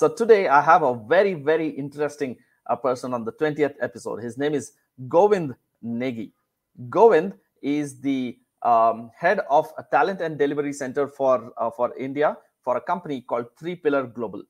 So 0.00 0.08
today 0.08 0.48
I 0.48 0.62
have 0.62 0.82
a 0.82 0.94
very, 0.94 1.34
very 1.34 1.68
interesting 1.68 2.38
uh, 2.66 2.74
person 2.74 3.12
on 3.12 3.22
the 3.22 3.32
20th 3.32 3.74
episode. 3.82 4.22
His 4.22 4.38
name 4.38 4.54
is 4.54 4.72
Govind 5.08 5.54
Negi. 5.84 6.32
Govind 6.88 7.34
is 7.60 8.00
the 8.00 8.38
um, 8.62 9.10
head 9.14 9.40
of 9.50 9.70
a 9.76 9.84
talent 9.90 10.22
and 10.22 10.38
delivery 10.38 10.72
center 10.72 11.06
for 11.06 11.52
uh, 11.58 11.70
for 11.70 11.94
India 11.98 12.38
for 12.64 12.78
a 12.78 12.80
company 12.80 13.20
called 13.20 13.48
Three 13.58 13.76
Pillar 13.76 14.06
Global. 14.06 14.42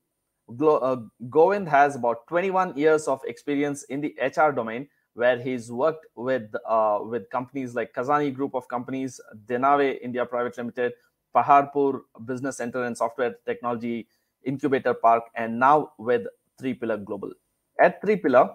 Glo- 0.57 0.77
uh, 0.77 1.01
Govind 1.29 1.69
has 1.69 1.97
about 1.97 2.29
21 2.29 2.77
years 2.77 3.09
of 3.09 3.21
experience 3.27 3.83
in 3.95 4.01
the 4.01 4.15
HR 4.23 4.53
domain, 4.53 4.87
where 5.15 5.37
he's 5.37 5.73
worked 5.73 6.07
with 6.15 6.55
uh, 6.65 7.01
with 7.03 7.29
companies 7.31 7.75
like 7.75 7.93
Kazani 7.93 8.33
Group 8.33 8.55
of 8.55 8.69
Companies, 8.69 9.21
Denave 9.47 9.99
India 10.01 10.25
Private 10.25 10.57
Limited, 10.59 10.93
Paharpur 11.35 12.03
Business 12.25 12.57
Center 12.57 12.85
and 12.85 12.97
Software 12.97 13.35
Technology 13.45 14.07
Incubator 14.45 14.95
Park, 14.95 15.25
and 15.35 15.59
now 15.59 15.93
with 15.99 16.27
Three 16.59 16.75
Pillar 16.75 16.97
Global. 16.97 17.33
At 17.81 18.01
Three 18.01 18.17
Pillar, 18.17 18.51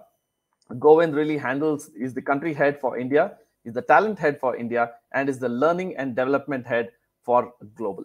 Govind 0.78 1.14
really 1.14 1.38
handles 1.38 1.90
is 1.90 2.14
the 2.14 2.22
country 2.22 2.52
head 2.52 2.80
for 2.80 2.98
India, 2.98 3.36
is 3.64 3.74
the 3.74 3.82
talent 3.82 4.18
head 4.18 4.38
for 4.40 4.56
India, 4.56 4.92
and 5.12 5.28
is 5.28 5.38
the 5.38 5.48
learning 5.48 5.96
and 5.96 6.16
development 6.16 6.66
head 6.66 6.90
for 7.22 7.52
global. 7.74 8.04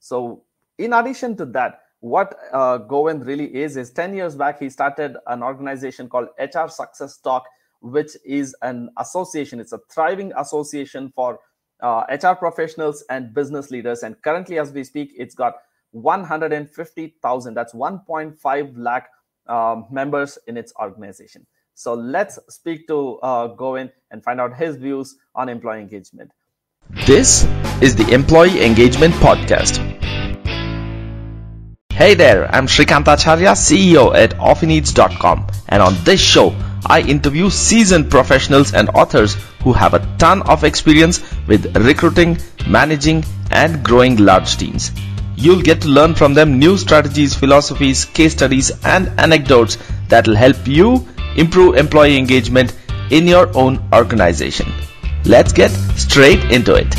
So, 0.00 0.42
in 0.78 0.92
addition 0.92 1.36
to 1.36 1.46
that, 1.46 1.80
what 2.00 2.36
uh, 2.52 2.78
Govind 2.78 3.26
really 3.26 3.54
is 3.54 3.76
is 3.76 3.90
10 3.90 4.14
years 4.14 4.36
back 4.36 4.60
he 4.60 4.68
started 4.70 5.16
an 5.26 5.42
organization 5.42 6.08
called 6.08 6.28
HR 6.38 6.68
Success 6.68 7.16
Talk, 7.18 7.44
which 7.80 8.16
is 8.24 8.54
an 8.62 8.90
association. 8.98 9.60
It's 9.60 9.72
a 9.72 9.80
thriving 9.90 10.32
association 10.36 11.12
for 11.14 11.40
uh, 11.80 12.04
HR 12.08 12.34
professionals 12.34 13.04
and 13.10 13.34
business 13.34 13.70
leaders. 13.70 14.02
And 14.02 14.20
currently, 14.22 14.58
as 14.58 14.72
we 14.72 14.84
speak, 14.84 15.12
it's 15.16 15.34
got 15.34 15.54
150,000. 15.96 17.54
That's 17.54 17.74
1.5 17.74 18.72
lakh 18.76 19.08
uh, 19.46 19.82
members 19.90 20.38
in 20.46 20.56
its 20.56 20.72
organization. 20.80 21.46
So 21.74 21.94
let's 21.94 22.38
speak 22.48 22.86
to 22.88 23.18
uh, 23.18 23.48
Govind 23.48 23.92
and 24.10 24.22
find 24.22 24.40
out 24.40 24.56
his 24.56 24.76
views 24.76 25.16
on 25.34 25.48
employee 25.48 25.80
engagement. 25.80 26.32
This 27.06 27.44
is 27.82 27.96
the 27.96 28.08
Employee 28.12 28.64
Engagement 28.64 29.14
Podcast. 29.14 29.82
Hey 31.92 32.14
there, 32.14 32.46
I'm 32.54 32.66
Shrikant 32.66 33.08
Acharya, 33.08 33.52
CEO 33.52 34.14
at 34.14 34.30
OffiNeeds.com, 34.32 35.46
and 35.68 35.82
on 35.82 35.94
this 36.04 36.20
show, 36.20 36.54
I 36.84 37.00
interview 37.00 37.50
seasoned 37.50 38.10
professionals 38.10 38.74
and 38.74 38.90
authors 38.90 39.34
who 39.62 39.72
have 39.72 39.94
a 39.94 40.16
ton 40.18 40.42
of 40.42 40.62
experience 40.62 41.20
with 41.46 41.74
recruiting, 41.76 42.38
managing, 42.68 43.24
and 43.50 43.82
growing 43.82 44.16
large 44.16 44.56
teams. 44.56 44.92
You'll 45.38 45.60
get 45.60 45.82
to 45.82 45.88
learn 45.88 46.14
from 46.14 46.32
them 46.32 46.58
new 46.58 46.78
strategies, 46.78 47.34
philosophies, 47.34 48.06
case 48.06 48.32
studies, 48.32 48.72
and 48.84 49.08
anecdotes 49.20 49.76
that'll 50.08 50.34
help 50.34 50.56
you 50.66 51.06
improve 51.36 51.76
employee 51.76 52.16
engagement 52.16 52.74
in 53.10 53.26
your 53.26 53.54
own 53.54 53.86
organization. 53.92 54.72
Let's 55.26 55.52
get 55.52 55.70
straight 55.94 56.42
into 56.50 56.74
it. 56.74 56.94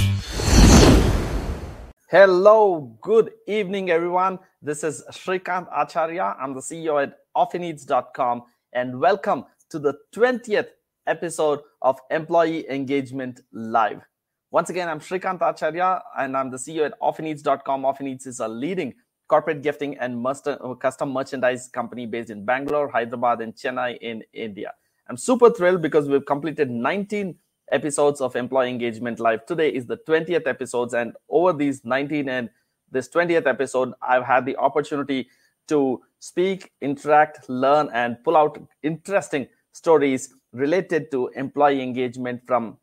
Hello, 2.11 2.95
good 3.01 3.31
evening, 3.47 3.89
everyone. 3.89 4.37
This 4.61 4.83
is 4.83 5.03
Shrikant 5.11 5.67
Acharya. 5.75 6.35
I'm 6.39 6.53
the 6.53 6.61
CEO 6.61 7.01
at 7.01 7.17
OffiNeeds.com, 7.35 8.43
and 8.71 8.99
welcome 8.99 9.45
to 9.71 9.79
the 9.79 9.95
20th 10.13 10.67
episode 11.07 11.61
of 11.81 11.99
Employee 12.11 12.69
Engagement 12.69 13.41
Live. 13.51 14.01
Once 14.49 14.69
again, 14.69 14.87
I'm 14.87 15.01
Shrikant 15.01 15.41
Acharya, 15.41 16.01
and 16.17 16.37
I'm 16.37 16.49
the 16.49 16.55
CEO 16.55 16.85
at 16.85 16.97
OffiNeeds.com. 17.01 17.81
OffiNeeds 17.81 18.25
is 18.27 18.39
a 18.39 18.47
leading 18.47 18.93
corporate 19.27 19.61
gifting 19.61 19.97
and 19.97 20.25
uh, 20.25 20.73
custom 20.75 21.11
merchandise 21.11 21.67
company 21.67 22.05
based 22.05 22.29
in 22.29 22.45
Bangalore, 22.45 22.87
Hyderabad, 22.87 23.41
and 23.41 23.53
Chennai 23.53 23.97
in 23.97 24.23
India. 24.31 24.73
I'm 25.09 25.17
super 25.17 25.49
thrilled 25.49 25.81
because 25.81 26.07
we've 26.07 26.25
completed 26.25 26.69
19 26.69 27.35
episodes 27.73 28.21
of 28.21 28.37
Employee 28.37 28.69
Engagement 28.69 29.19
Live. 29.19 29.45
Today 29.45 29.67
is 29.67 29.85
the 29.85 29.97
20th 30.07 30.47
episodes, 30.47 30.93
and 30.93 31.11
over 31.29 31.51
these 31.51 31.83
19 31.83 32.29
and 32.29 32.49
this 32.89 33.09
20th 33.09 33.47
episode, 33.47 33.91
I've 34.01 34.23
had 34.23 34.45
the 34.45 34.55
opportunity 34.55 35.27
to 35.67 36.01
speak, 36.19 36.71
interact, 36.79 37.49
learn, 37.49 37.89
and 37.93 38.15
pull 38.23 38.37
out 38.37 38.65
interesting 38.81 39.47
stories 39.73 40.33
related 40.53 41.11
to 41.11 41.27
employee 41.35 41.81
engagement 41.81 42.43
from 42.47 42.77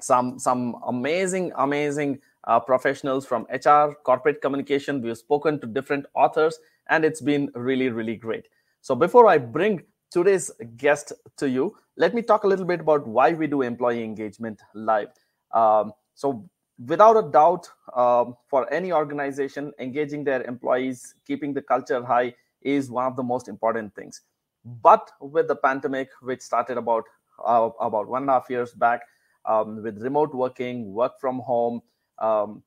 some 0.00 0.38
some 0.38 0.76
amazing, 0.86 1.52
amazing 1.56 2.20
uh, 2.44 2.60
professionals 2.60 3.26
from 3.26 3.46
HR, 3.52 3.94
corporate 4.04 4.40
communication. 4.40 5.02
We've 5.02 5.18
spoken 5.18 5.60
to 5.60 5.66
different 5.66 6.06
authors, 6.14 6.58
and 6.88 7.04
it's 7.04 7.20
been 7.20 7.50
really, 7.54 7.90
really 7.90 8.16
great. 8.16 8.48
So 8.80 8.94
before 8.94 9.26
I 9.26 9.38
bring 9.38 9.82
today's 10.10 10.50
guest 10.76 11.12
to 11.36 11.48
you, 11.48 11.76
let 11.96 12.14
me 12.14 12.22
talk 12.22 12.44
a 12.44 12.46
little 12.46 12.64
bit 12.64 12.80
about 12.80 13.06
why 13.06 13.32
we 13.32 13.46
do 13.46 13.62
employee 13.62 14.04
engagement 14.04 14.60
live. 14.74 15.08
Um, 15.52 15.92
so, 16.14 16.48
without 16.86 17.16
a 17.16 17.30
doubt, 17.30 17.68
um, 17.94 18.36
for 18.46 18.72
any 18.72 18.92
organization, 18.92 19.72
engaging 19.78 20.24
their 20.24 20.42
employees, 20.44 21.14
keeping 21.26 21.52
the 21.52 21.62
culture 21.62 22.04
high 22.04 22.34
is 22.62 22.90
one 22.90 23.06
of 23.06 23.16
the 23.16 23.22
most 23.22 23.48
important 23.48 23.94
things. 23.94 24.22
But 24.64 25.10
with 25.20 25.48
the 25.48 25.56
pandemic, 25.56 26.10
which 26.20 26.40
started 26.40 26.78
about 26.78 27.04
uh, 27.44 27.70
about 27.80 28.08
one 28.08 28.22
and 28.22 28.30
a 28.30 28.34
half 28.34 28.50
years 28.50 28.72
back, 28.72 29.02
um, 29.48 29.82
with 29.82 30.00
remote 30.00 30.34
working, 30.34 30.92
work 30.92 31.18
from 31.18 31.40
home, 31.40 31.82
um, 32.20 32.62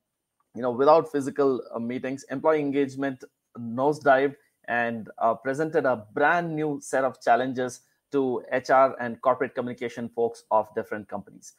you 0.55 0.61
know, 0.61 0.71
without 0.71 1.09
physical 1.11 1.61
uh, 1.73 1.79
meetings, 1.79 2.25
employee 2.29 2.59
engagement 2.59 3.23
nosedived 3.57 4.35
and 4.67 5.09
uh, 5.19 5.33
presented 5.33 5.85
a 5.85 6.05
brand 6.13 6.53
new 6.53 6.79
set 6.81 7.03
of 7.05 7.21
challenges 7.21 7.81
to 8.11 8.43
HR 8.51 8.95
and 8.99 9.21
corporate 9.21 9.55
communication 9.55 10.09
folks 10.09 10.43
of 10.51 10.67
different 10.75 11.07
companies. 11.07 11.53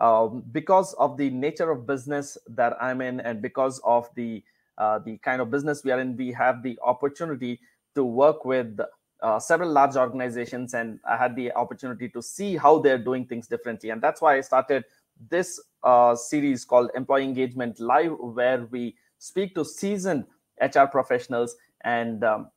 Um, 0.00 0.44
because 0.52 0.92
of 0.94 1.16
the 1.16 1.30
nature 1.30 1.70
of 1.70 1.86
business 1.86 2.36
that 2.48 2.76
I'm 2.80 3.00
in, 3.00 3.20
and 3.20 3.40
because 3.40 3.80
of 3.82 4.08
the 4.14 4.44
uh, 4.78 4.98
the 4.98 5.16
kind 5.18 5.40
of 5.40 5.50
business 5.50 5.82
we 5.84 5.90
are 5.90 5.98
in, 5.98 6.14
we 6.18 6.30
have 6.32 6.62
the 6.62 6.78
opportunity 6.84 7.58
to 7.94 8.04
work 8.04 8.44
with 8.44 8.78
uh, 9.22 9.38
several 9.38 9.70
large 9.70 9.96
organizations, 9.96 10.74
and 10.74 10.98
I 11.08 11.16
had 11.16 11.34
the 11.36 11.52
opportunity 11.52 12.08
to 12.10 12.22
see 12.22 12.56
how 12.56 12.78
they're 12.78 12.98
doing 12.98 13.26
things 13.26 13.46
differently, 13.46 13.90
and 13.90 14.02
that's 14.02 14.20
why 14.20 14.36
I 14.36 14.40
started 14.40 14.84
this 15.30 15.60
uh, 15.82 16.14
series 16.14 16.64
called 16.64 16.90
Employee 16.94 17.24
Engagement 17.24 17.80
Live, 17.80 18.12
where 18.18 18.66
we 18.70 18.96
speak 19.18 19.54
to 19.54 19.64
seasoned 19.64 20.24
HR 20.60 20.84
professionals 20.84 21.56
and 21.82 22.24
um, 22.24 22.50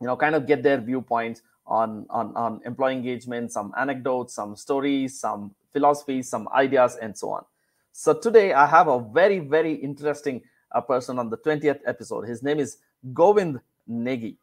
you 0.00 0.06
know 0.06 0.16
kind 0.16 0.34
of 0.34 0.46
get 0.46 0.62
their 0.62 0.80
viewpoints 0.80 1.42
on, 1.70 2.04
on, 2.10 2.34
on 2.36 2.60
employee 2.64 2.94
engagement, 2.94 3.52
some 3.52 3.72
anecdotes, 3.78 4.34
some 4.34 4.56
stories, 4.56 5.18
some 5.18 5.54
philosophies, 5.72 6.28
some 6.28 6.48
ideas, 6.54 6.96
and 6.96 7.16
so 7.16 7.30
on. 7.30 7.44
So 7.92 8.12
today 8.12 8.52
I 8.52 8.66
have 8.66 8.88
a 8.88 8.98
very, 8.98 9.38
very 9.38 9.74
interesting 9.74 10.42
uh, 10.72 10.80
person 10.80 11.18
on 11.18 11.30
the 11.30 11.38
20th 11.38 11.80
episode. 11.86 12.28
His 12.28 12.42
name 12.42 12.58
is 12.58 12.78
Govind 13.14 13.60
Negi. 13.88 14.36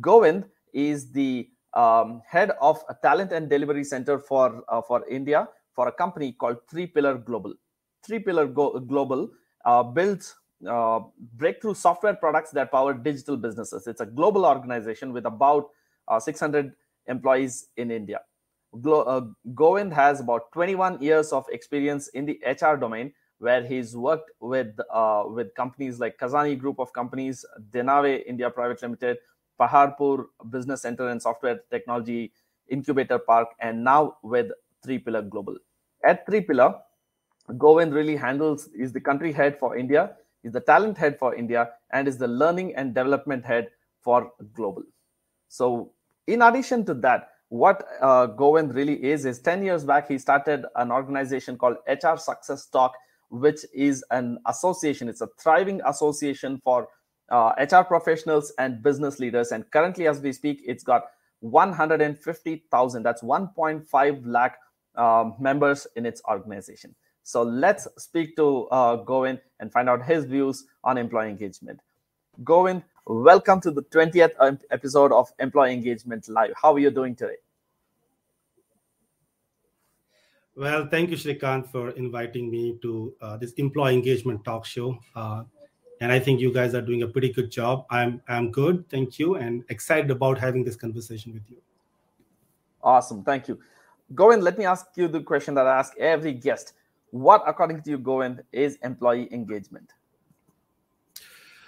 Govind 0.00 0.44
is 0.76 1.10
the 1.12 1.48
um, 1.74 2.22
head 2.28 2.52
of 2.60 2.82
a 2.88 2.94
talent 3.02 3.32
and 3.32 3.50
delivery 3.50 3.84
center 3.84 4.18
for, 4.18 4.64
uh, 4.68 4.82
for 4.82 5.06
India 5.08 5.48
for 5.74 5.88
a 5.88 5.92
company 5.92 6.32
called 6.32 6.58
Three 6.70 6.86
Pillar 6.86 7.18
Global. 7.18 7.54
Three 8.04 8.18
Pillar 8.20 8.46
Go- 8.46 8.78
Global 8.80 9.30
uh, 9.64 9.82
builds 9.82 10.36
uh, 10.68 11.00
breakthrough 11.34 11.74
software 11.74 12.14
products 12.14 12.50
that 12.52 12.70
power 12.70 12.94
digital 12.94 13.36
businesses. 13.36 13.86
It's 13.86 14.00
a 14.00 14.06
global 14.06 14.46
organization 14.46 15.12
with 15.12 15.26
about 15.26 15.70
uh, 16.08 16.20
600 16.20 16.74
employees 17.06 17.68
in 17.76 17.90
India. 17.90 18.20
Glo- 18.80 19.02
uh, 19.02 19.26
Govind 19.54 19.92
has 19.92 20.20
about 20.20 20.52
21 20.52 21.00
years 21.02 21.32
of 21.32 21.46
experience 21.50 22.08
in 22.08 22.26
the 22.26 22.40
HR 22.44 22.76
domain, 22.76 23.12
where 23.38 23.64
he's 23.64 23.96
worked 23.96 24.30
with 24.40 24.76
uh, 24.90 25.24
with 25.26 25.54
companies 25.54 25.98
like 26.00 26.18
Kazani 26.18 26.58
Group 26.58 26.78
of 26.78 26.92
Companies, 26.92 27.44
Denave 27.70 28.24
India 28.26 28.50
Private 28.50 28.82
Limited, 28.82 29.18
Paharpur 29.60 30.26
Business 30.50 30.82
Center 30.82 31.08
and 31.08 31.20
Software 31.20 31.60
Technology 31.70 32.32
Incubator 32.68 33.18
Park, 33.18 33.48
and 33.60 33.82
now 33.82 34.16
with 34.22 34.50
Three 34.82 34.98
Pillar 34.98 35.22
Global. 35.22 35.56
At 36.04 36.26
Three 36.26 36.40
Pillar, 36.40 36.74
Govind 37.58 37.94
really 37.94 38.16
handles 38.16 38.68
is 38.68 38.92
the 38.92 39.00
country 39.00 39.32
head 39.32 39.58
for 39.58 39.76
India, 39.76 40.16
is 40.42 40.52
the 40.52 40.60
talent 40.60 40.98
head 40.98 41.18
for 41.18 41.34
India, 41.34 41.70
and 41.92 42.08
is 42.08 42.18
the 42.18 42.28
learning 42.28 42.74
and 42.74 42.94
development 42.94 43.44
head 43.44 43.68
for 44.00 44.32
global. 44.52 44.82
So 45.48 45.92
in 46.26 46.42
addition 46.42 46.84
to 46.86 46.94
that, 46.94 47.30
what 47.48 47.86
uh, 48.00 48.26
Govind 48.26 48.74
really 48.74 49.02
is 49.04 49.24
is 49.24 49.38
10 49.38 49.62
years 49.62 49.84
back 49.84 50.08
he 50.08 50.18
started 50.18 50.66
an 50.74 50.90
organization 50.90 51.56
called 51.56 51.76
HR 51.86 52.16
Success 52.16 52.66
Talk, 52.66 52.92
which 53.30 53.60
is 53.72 54.04
an 54.10 54.38
association. 54.46 55.08
It's 55.08 55.20
a 55.20 55.28
thriving 55.38 55.80
association 55.86 56.60
for 56.64 56.88
uh, 57.28 57.52
HR 57.58 57.82
professionals 57.82 58.52
and 58.58 58.82
business 58.82 59.18
leaders. 59.18 59.52
And 59.52 59.68
currently, 59.70 60.06
as 60.06 60.20
we 60.20 60.32
speak, 60.32 60.62
it's 60.66 60.84
got 60.84 61.06
150,000. 61.40 63.02
That's 63.02 63.22
1.5 63.22 64.22
lakh 64.24 64.58
um, 64.96 65.34
members 65.38 65.86
in 65.96 66.06
its 66.06 66.22
organization. 66.28 66.94
So 67.22 67.42
let's 67.42 67.88
speak 67.98 68.36
to 68.36 68.68
uh, 68.68 68.96
Govind 68.96 69.40
and 69.58 69.72
find 69.72 69.88
out 69.88 70.04
his 70.04 70.24
views 70.24 70.64
on 70.84 70.96
employee 70.96 71.28
engagement. 71.30 71.80
Govind, 72.44 72.82
welcome 73.06 73.60
to 73.62 73.70
the 73.70 73.82
20th 73.82 74.60
episode 74.70 75.10
of 75.10 75.28
Employee 75.40 75.72
Engagement 75.72 76.28
Live. 76.28 76.52
How 76.60 76.74
are 76.74 76.78
you 76.78 76.90
doing 76.90 77.16
today? 77.16 77.36
Well, 80.54 80.86
thank 80.86 81.10
you, 81.10 81.16
Shrikant, 81.16 81.68
for 81.68 81.90
inviting 81.90 82.50
me 82.50 82.78
to 82.80 83.12
uh, 83.20 83.36
this 83.36 83.52
employee 83.54 83.94
engagement 83.94 84.44
talk 84.44 84.64
show. 84.64 84.98
Uh, 85.14 85.44
and 86.00 86.12
I 86.12 86.18
think 86.18 86.40
you 86.40 86.52
guys 86.52 86.74
are 86.74 86.82
doing 86.82 87.02
a 87.02 87.08
pretty 87.08 87.32
good 87.32 87.50
job. 87.50 87.86
I'm 87.90 88.20
I'm 88.28 88.50
good, 88.50 88.88
thank 88.88 89.18
you, 89.18 89.36
and 89.36 89.64
excited 89.68 90.10
about 90.10 90.38
having 90.38 90.64
this 90.64 90.76
conversation 90.76 91.32
with 91.32 91.48
you. 91.50 91.58
Awesome, 92.82 93.24
thank 93.24 93.48
you. 93.48 93.58
Govind, 94.14 94.42
let 94.42 94.58
me 94.58 94.64
ask 94.64 94.86
you 94.94 95.08
the 95.08 95.20
question 95.20 95.54
that 95.54 95.66
I 95.66 95.78
ask 95.78 95.96
every 95.98 96.32
guest. 96.32 96.74
What, 97.10 97.42
according 97.46 97.82
to 97.82 97.90
you, 97.90 97.98
Govind, 97.98 98.42
is 98.52 98.76
employee 98.82 99.28
engagement? 99.32 99.92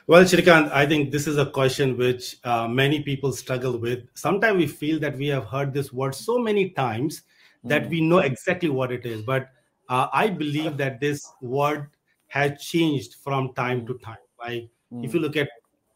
Well, 0.06 0.24
Shrikant, 0.24 0.72
I 0.72 0.86
think 0.86 1.10
this 1.10 1.26
is 1.26 1.36
a 1.36 1.44
question 1.44 1.96
which 1.98 2.38
uh, 2.44 2.66
many 2.66 3.02
people 3.02 3.30
struggle 3.32 3.76
with. 3.78 4.04
Sometimes 4.14 4.56
we 4.56 4.66
feel 4.66 4.98
that 5.00 5.18
we 5.18 5.26
have 5.28 5.44
heard 5.44 5.74
this 5.74 5.92
word 5.92 6.14
so 6.14 6.38
many 6.38 6.70
times 6.70 7.22
that 7.64 7.84
mm. 7.84 7.90
we 7.90 8.00
know 8.00 8.20
exactly 8.20 8.70
what 8.70 8.90
it 8.90 9.04
is. 9.04 9.22
But 9.22 9.50
uh, 9.88 10.06
I 10.12 10.28
believe 10.28 10.76
that 10.78 11.00
this 11.00 11.30
word 11.42 11.90
has 12.28 12.62
changed 12.62 13.14
from 13.14 13.52
time 13.54 13.86
to 13.86 13.94
time. 13.98 14.16
Like 14.38 14.68
mm. 14.92 15.04
if 15.04 15.14
you 15.14 15.20
look 15.20 15.36
at 15.36 15.48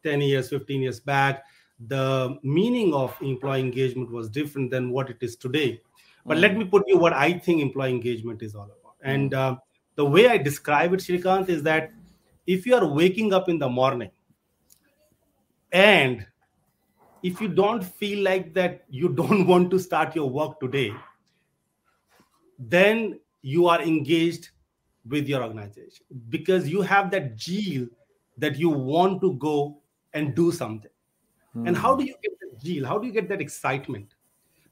10 0.03 0.21
years, 0.21 0.49
15 0.49 0.83
years 0.83 1.01
back, 1.01 1.45
the 1.89 2.39
meaning 2.43 2.95
of 2.95 3.17
employee 3.21 3.61
engagement 3.61 4.11
was 4.11 4.29
different 4.29 4.71
than 4.71 4.91
what 4.91 5.11
it 5.11 5.19
is 5.21 5.37
today. 5.37 5.81
But 6.25 6.39
mm. 6.39 6.41
let 6.41 6.57
me 6.57 6.65
put 6.65 6.85
you 6.87 6.99
what 6.99 7.13
I 7.13 7.33
think 7.39 7.61
employee 7.61 7.91
engagement 7.91 8.43
is 8.43 8.55
all 8.55 8.65
about. 8.65 8.97
And 9.03 9.35
uh, 9.35 9.57
the 9.97 10.05
way 10.05 10.29
I 10.29 10.39
describe 10.39 10.93
it, 10.93 11.01
Shrikant, 11.01 11.49
is 11.49 11.63
that 11.65 11.91
if 12.47 12.67
you 12.67 12.75
are 12.75 12.87
waking 12.87 13.33
up 13.33 13.49
in 13.49 13.59
the 13.59 13.69
morning 13.69 14.11
and 15.71 16.27
if 17.23 17.41
you 17.41 17.49
don't 17.49 17.85
feel 17.85 18.23
like 18.23 18.53
that 18.55 18.85
you 18.89 19.09
don't 19.21 19.47
want 19.47 19.71
to 19.71 19.79
start 19.79 20.15
your 20.15 20.29
work 20.29 20.59
today 20.61 20.93
then 22.59 23.19
you 23.43 23.67
are 23.67 23.83
engaged 23.83 24.51
with 25.09 25.29
your 25.29 25.43
organization 25.43 26.05
because 26.29 26.69
you 26.69 26.81
have 26.81 27.11
that 27.11 27.41
zeal 27.41 27.87
that 28.39 28.57
you 28.57 28.69
want 28.69 29.21
to 29.21 29.35
go 29.35 29.79
and 30.15 30.35
do 30.35 30.53
something. 30.53 30.91
Hmm. 31.53 31.67
And 31.67 31.77
how 31.77 31.95
do 31.95 32.05
you 32.05 32.15
get 32.23 32.33
that 32.41 32.61
zeal? 32.61 32.87
How 32.87 32.99
do 32.99 33.07
you 33.07 33.13
get 33.13 33.29
that 33.29 33.41
excitement? 33.41 34.15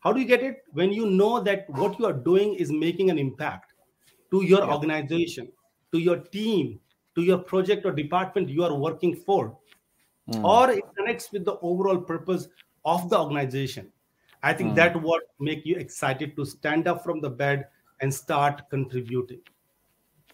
How 0.01 0.13
do 0.13 0.21
you 0.21 0.27
get 0.27 0.43
it 0.43 0.65
when 0.73 0.93
you 0.93 1.07
know 1.07 1.41
that 1.41 1.69
what 1.71 1.99
you 1.99 2.07
are 2.07 2.13
doing 2.13 2.55
is 2.55 2.71
making 2.71 3.11
an 3.11 3.19
impact 3.19 3.75
to 4.31 4.45
your 4.45 4.61
yeah. 4.61 4.73
organization, 4.73 5.51
to 5.93 5.99
your 5.99 6.19
team, 6.19 6.81
to 7.17 7.23
your 7.23 7.39
project 7.39 7.85
or 7.85 7.93
department 7.93 8.49
you 8.49 8.65
are 8.65 8.75
working 8.75 9.15
for, 9.15 9.57
hmm. 10.33 10.45
or 10.45 10.71
it 10.71 10.85
connects 10.97 11.33
with 11.33 11.45
the 11.45 11.59
overall 11.61 11.99
purpose 11.99 12.49
of 12.85 13.11
the 13.11 13.19
organization? 13.19 13.93
I 14.43 14.55
think 14.55 14.71
hmm. 14.71 14.77
that 14.77 15.03
what 15.03 15.23
make 15.39 15.67
you 15.67 15.77
excited 15.77 16.35
to 16.37 16.47
stand 16.47 16.89
up 16.89 17.05
from 17.05 17.21
the 17.21 17.29
bed 17.29 17.67
and 18.01 18.13
start 18.13 18.63
contributing. 18.71 19.41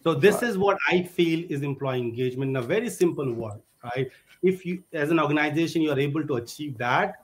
So 0.06 0.14
this 0.14 0.36
right. 0.36 0.44
is 0.44 0.56
what 0.56 0.78
I 0.88 1.02
feel 1.02 1.44
is 1.50 1.62
employee 1.62 1.98
engagement 1.98 2.50
in 2.50 2.56
a 2.56 2.62
very 2.62 2.88
simple 2.88 3.32
word, 3.32 3.60
right? 3.82 4.08
If 4.40 4.64
you, 4.64 4.84
as 4.92 5.10
an 5.10 5.18
organization, 5.18 5.82
you 5.82 5.90
are 5.90 5.98
able 5.98 6.24
to 6.28 6.36
achieve 6.36 6.78
that, 6.78 7.16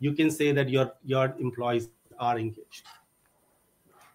you 0.00 0.14
can 0.14 0.32
say 0.32 0.50
that 0.50 0.68
your 0.68 0.90
your 1.04 1.32
employees 1.38 1.90
are 2.18 2.36
engaged. 2.36 2.82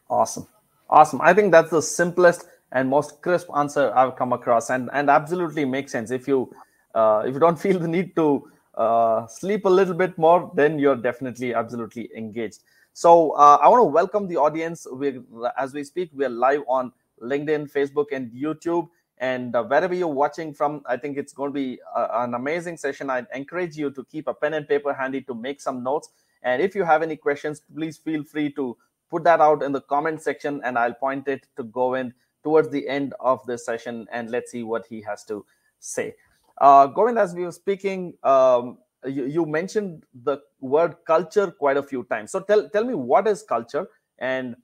Awesome, 0.09 0.45
awesome. 0.89 1.21
I 1.21 1.33
think 1.33 1.53
that's 1.53 1.69
the 1.69 1.81
simplest 1.81 2.45
and 2.73 2.89
most 2.89 3.21
crisp 3.21 3.47
answer 3.55 3.93
I've 3.95 4.17
come 4.17 4.33
across, 4.33 4.69
and 4.69 4.89
and 4.91 5.09
absolutely 5.09 5.63
makes 5.63 5.93
sense. 5.93 6.11
If 6.11 6.27
you 6.27 6.53
uh, 6.95 7.23
if 7.25 7.33
you 7.33 7.39
don't 7.39 7.59
feel 7.67 7.79
the 7.79 7.87
need 7.87 8.17
to 8.17 8.51
uh, 8.75 9.27
sleep 9.27 9.63
a 9.63 9.69
little 9.69 9.93
bit 9.93 10.17
more, 10.17 10.51
then 10.55 10.77
you're 10.77 10.97
definitely 10.97 11.53
absolutely 11.53 12.09
engaged. 12.13 12.63
So 12.91 13.31
uh, 13.31 13.59
I 13.61 13.69
want 13.69 13.79
to 13.79 13.85
welcome 13.85 14.27
the 14.27 14.35
audience. 14.35 14.85
We, 14.91 15.21
as 15.57 15.73
we 15.73 15.85
speak, 15.85 16.09
we 16.13 16.25
are 16.25 16.35
live 16.47 16.63
on 16.67 16.91
LinkedIn, 17.21 17.71
Facebook, 17.71 18.07
and 18.11 18.31
YouTube. 18.31 18.89
And 19.17 19.55
uh, 19.55 19.63
wherever 19.63 19.93
you're 19.93 20.07
watching 20.07 20.53
from, 20.53 20.81
I 20.85 20.95
think 20.95 21.17
it's 21.17 21.33
going 21.33 21.49
to 21.49 21.53
be 21.53 21.79
a, 21.95 21.99
uh, 21.99 22.23
an 22.23 22.33
amazing 22.33 22.77
session. 22.77 23.09
I 23.09 23.25
encourage 23.33 23.75
you 23.75 23.91
to 23.91 24.03
keep 24.05 24.27
a 24.27 24.33
pen 24.33 24.53
and 24.53 24.67
paper 24.67 24.93
handy 24.93 25.21
to 25.21 25.33
make 25.33 25.59
some 25.61 25.83
notes. 25.83 26.09
And 26.41 26.61
if 26.61 26.73
you 26.73 26.83
have 26.83 27.03
any 27.03 27.17
questions, 27.17 27.61
please 27.75 27.97
feel 27.97 28.23
free 28.23 28.51
to 28.53 28.77
put 29.09 29.23
that 29.23 29.41
out 29.41 29.63
in 29.63 29.71
the 29.71 29.81
comment 29.81 30.21
section, 30.21 30.61
and 30.63 30.77
I'll 30.77 30.93
point 30.93 31.27
it 31.27 31.47
to 31.57 31.63
Govind 31.63 32.13
towards 32.43 32.69
the 32.69 32.87
end 32.87 33.13
of 33.19 33.45
the 33.45 33.57
session, 33.57 34.07
and 34.11 34.29
let's 34.29 34.51
see 34.51 34.63
what 34.63 34.85
he 34.85 35.01
has 35.01 35.25
to 35.25 35.45
say. 35.79 36.15
Uh, 36.59 36.87
Govind, 36.87 37.17
as 37.17 37.33
we 37.33 37.43
were 37.43 37.51
speaking, 37.51 38.13
um, 38.23 38.77
you, 39.05 39.25
you 39.25 39.45
mentioned 39.45 40.03
the 40.23 40.37
word 40.59 40.95
culture 41.05 41.51
quite 41.51 41.77
a 41.77 41.83
few 41.83 42.03
times. 42.03 42.31
So 42.31 42.41
tell 42.41 42.69
tell 42.69 42.83
me 42.83 42.93
what 42.93 43.27
is 43.27 43.43
culture 43.43 43.87
and 44.19 44.55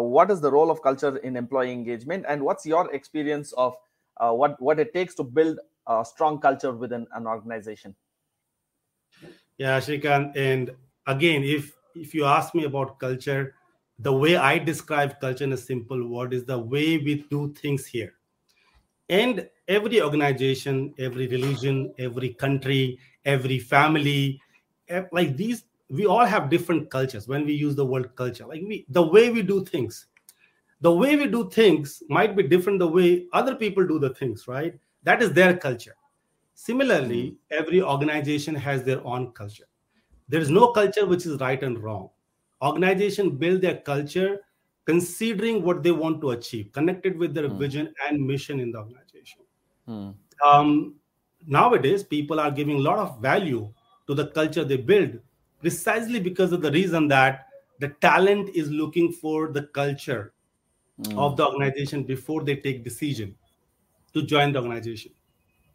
what 0.00 0.30
is 0.30 0.40
the 0.40 0.50
role 0.50 0.70
of 0.70 0.82
culture 0.82 1.16
in 1.18 1.36
employee 1.36 1.72
engagement 1.72 2.24
and 2.28 2.42
what's 2.42 2.64
your 2.66 2.92
experience 2.94 3.52
of 3.52 3.76
uh, 4.18 4.32
what 4.32 4.60
what 4.60 4.78
it 4.78 4.92
takes 4.92 5.14
to 5.14 5.24
build 5.24 5.58
a 5.86 6.04
strong 6.04 6.38
culture 6.40 6.72
within 6.72 7.06
an 7.14 7.26
organization? 7.26 7.94
Yeah 9.58 9.80
Shrikant, 9.80 10.36
and 10.36 10.70
again 11.06 11.42
if 11.42 11.72
if 11.94 12.14
you 12.14 12.24
ask 12.24 12.54
me 12.54 12.64
about 12.64 12.98
culture 12.98 13.54
the 13.98 14.12
way 14.12 14.36
i 14.36 14.58
describe 14.58 15.20
culture 15.20 15.44
in 15.44 15.52
a 15.52 15.56
simple 15.56 16.08
word 16.08 16.32
is 16.32 16.44
the 16.44 16.58
way 16.58 16.98
we 16.98 17.26
do 17.30 17.52
things 17.54 17.86
here. 17.86 18.14
And 19.08 19.48
every 19.68 20.00
organization 20.00 20.94
every 20.98 21.26
religion 21.26 21.92
every 21.98 22.30
country 22.34 22.98
every 23.24 23.58
family 23.58 24.40
like 25.12 25.36
these 25.36 25.64
we 25.92 26.06
all 26.06 26.24
have 26.24 26.48
different 26.48 26.90
cultures 26.90 27.28
when 27.28 27.44
we 27.44 27.52
use 27.52 27.74
the 27.76 27.84
word 27.84 28.14
culture 28.16 28.46
like 28.46 28.62
we 28.66 28.84
the 28.88 29.02
way 29.14 29.30
we 29.30 29.42
do 29.42 29.64
things 29.64 30.06
the 30.80 30.92
way 31.00 31.16
we 31.16 31.26
do 31.26 31.48
things 31.50 32.02
might 32.08 32.36
be 32.36 32.42
different 32.42 32.78
the 32.78 32.92
way 32.98 33.26
other 33.32 33.54
people 33.54 33.86
do 33.86 33.98
the 33.98 34.14
things 34.20 34.46
right 34.48 34.78
that 35.02 35.22
is 35.22 35.32
their 35.32 35.56
culture 35.56 35.96
similarly 36.54 37.22
mm-hmm. 37.22 37.60
every 37.62 37.82
organization 37.82 38.54
has 38.54 38.82
their 38.84 39.04
own 39.06 39.30
culture 39.32 39.68
there 40.28 40.40
is 40.40 40.50
no 40.50 40.68
culture 40.78 41.04
which 41.06 41.26
is 41.26 41.38
right 41.40 41.62
and 41.62 41.82
wrong 41.82 42.08
organization 42.62 43.30
build 43.44 43.60
their 43.60 43.78
culture 43.90 44.38
considering 44.86 45.62
what 45.62 45.82
they 45.82 45.92
want 45.92 46.20
to 46.20 46.30
achieve 46.30 46.72
connected 46.72 47.18
with 47.18 47.34
their 47.34 47.48
mm. 47.48 47.58
vision 47.58 47.92
and 48.06 48.26
mission 48.26 48.60
in 48.60 48.72
the 48.72 48.78
organization 48.78 49.40
mm. 49.88 50.14
um, 50.44 50.94
nowadays 51.46 52.02
people 52.02 52.40
are 52.40 52.50
giving 52.50 52.76
a 52.76 52.86
lot 52.88 52.98
of 52.98 53.20
value 53.20 53.68
to 54.06 54.14
the 54.14 54.26
culture 54.28 54.64
they 54.64 54.76
build 54.76 55.20
precisely 55.62 56.20
because 56.20 56.52
of 56.52 56.60
the 56.60 56.70
reason 56.72 57.08
that 57.08 57.46
the 57.78 57.88
talent 58.00 58.50
is 58.54 58.70
looking 58.70 59.10
for 59.12 59.48
the 59.48 59.62
culture 59.68 60.34
mm. 61.00 61.16
of 61.16 61.36
the 61.36 61.46
organization 61.46 62.02
before 62.02 62.42
they 62.44 62.56
take 62.56 62.84
decision 62.84 63.34
to 64.12 64.22
join 64.22 64.52
the 64.52 64.60
organization. 64.60 65.12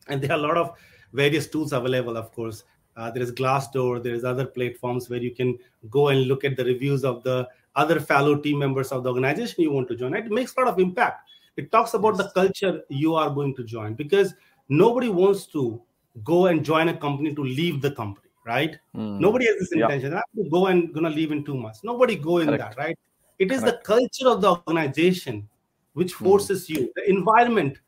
And 0.07 0.21
there 0.21 0.31
are 0.33 0.37
a 0.37 0.41
lot 0.41 0.57
of 0.57 0.77
various 1.13 1.47
tools 1.47 1.73
available 1.73 2.17
of 2.17 2.31
course. 2.33 2.63
Uh, 2.97 3.11
there 3.11 3.23
is 3.23 3.31
glassdoor 3.31 4.03
there 4.03 4.15
is 4.15 4.23
other 4.23 4.45
platforms 4.45 5.09
where 5.09 5.21
you 5.21 5.33
can 5.33 5.57
go 5.89 6.09
and 6.09 6.27
look 6.27 6.43
at 6.43 6.57
the 6.57 6.65
reviews 6.65 7.03
of 7.05 7.23
the 7.23 7.47
other 7.75 7.99
fellow 7.99 8.35
team 8.35 8.57
members 8.57 8.91
of 8.91 9.03
the 9.03 9.09
organization 9.09 9.63
you 9.63 9.71
want 9.71 9.87
to 9.87 9.95
join. 9.95 10.13
It 10.15 10.31
makes 10.31 10.55
a 10.55 10.59
lot 10.59 10.69
of 10.69 10.79
impact. 10.79 11.29
It 11.55 11.71
talks 11.71 11.93
about 11.93 12.17
the 12.17 12.29
culture 12.31 12.81
you 12.89 13.15
are 13.15 13.29
going 13.29 13.55
to 13.55 13.63
join 13.63 13.93
because 13.93 14.33
nobody 14.67 15.09
wants 15.09 15.45
to 15.47 15.81
go 16.23 16.47
and 16.47 16.65
join 16.65 16.89
a 16.89 16.97
company 16.97 17.33
to 17.35 17.43
leave 17.43 17.81
the 17.81 17.91
company 17.91 18.26
right 18.47 18.77
mm. 18.95 19.19
nobody 19.19 19.45
has 19.45 19.57
this 19.59 19.71
intention 19.71 20.11
yeah. 20.11 20.19
i 20.19 20.41
to 20.41 20.49
go 20.49 20.67
and 20.67 20.93
gonna 20.93 21.09
leave 21.09 21.31
in 21.31 21.43
two 21.43 21.57
months 21.57 21.83
nobody 21.83 22.15
go 22.15 22.37
in 22.39 22.47
Correct. 22.47 22.63
that 22.63 22.77
right 22.77 22.97
it 23.39 23.51
is 23.51 23.61
Correct. 23.61 23.83
the 23.83 23.93
culture 23.93 24.29
of 24.33 24.41
the 24.41 24.51
organization 24.51 25.47
which 25.93 26.13
hmm. 26.13 26.25
forces 26.25 26.65
mm. 26.65 26.75
you 26.75 26.91
the 26.95 27.09
environment 27.09 27.79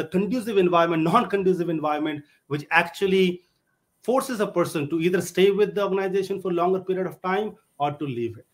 the 0.00 0.06
conducive 0.16 0.58
environment 0.58 1.02
non-conducive 1.02 1.68
environment 1.68 2.24
which 2.46 2.66
actually 2.70 3.42
forces 4.02 4.40
a 4.40 4.46
person 4.46 4.88
to 4.88 5.00
either 5.00 5.20
stay 5.20 5.50
with 5.50 5.74
the 5.74 5.82
organization 5.82 6.40
for 6.40 6.50
a 6.50 6.54
longer 6.54 6.80
period 6.80 7.06
of 7.06 7.20
time 7.22 7.54
or 7.78 7.92
to 7.92 8.04
leave 8.04 8.38
it 8.38 8.46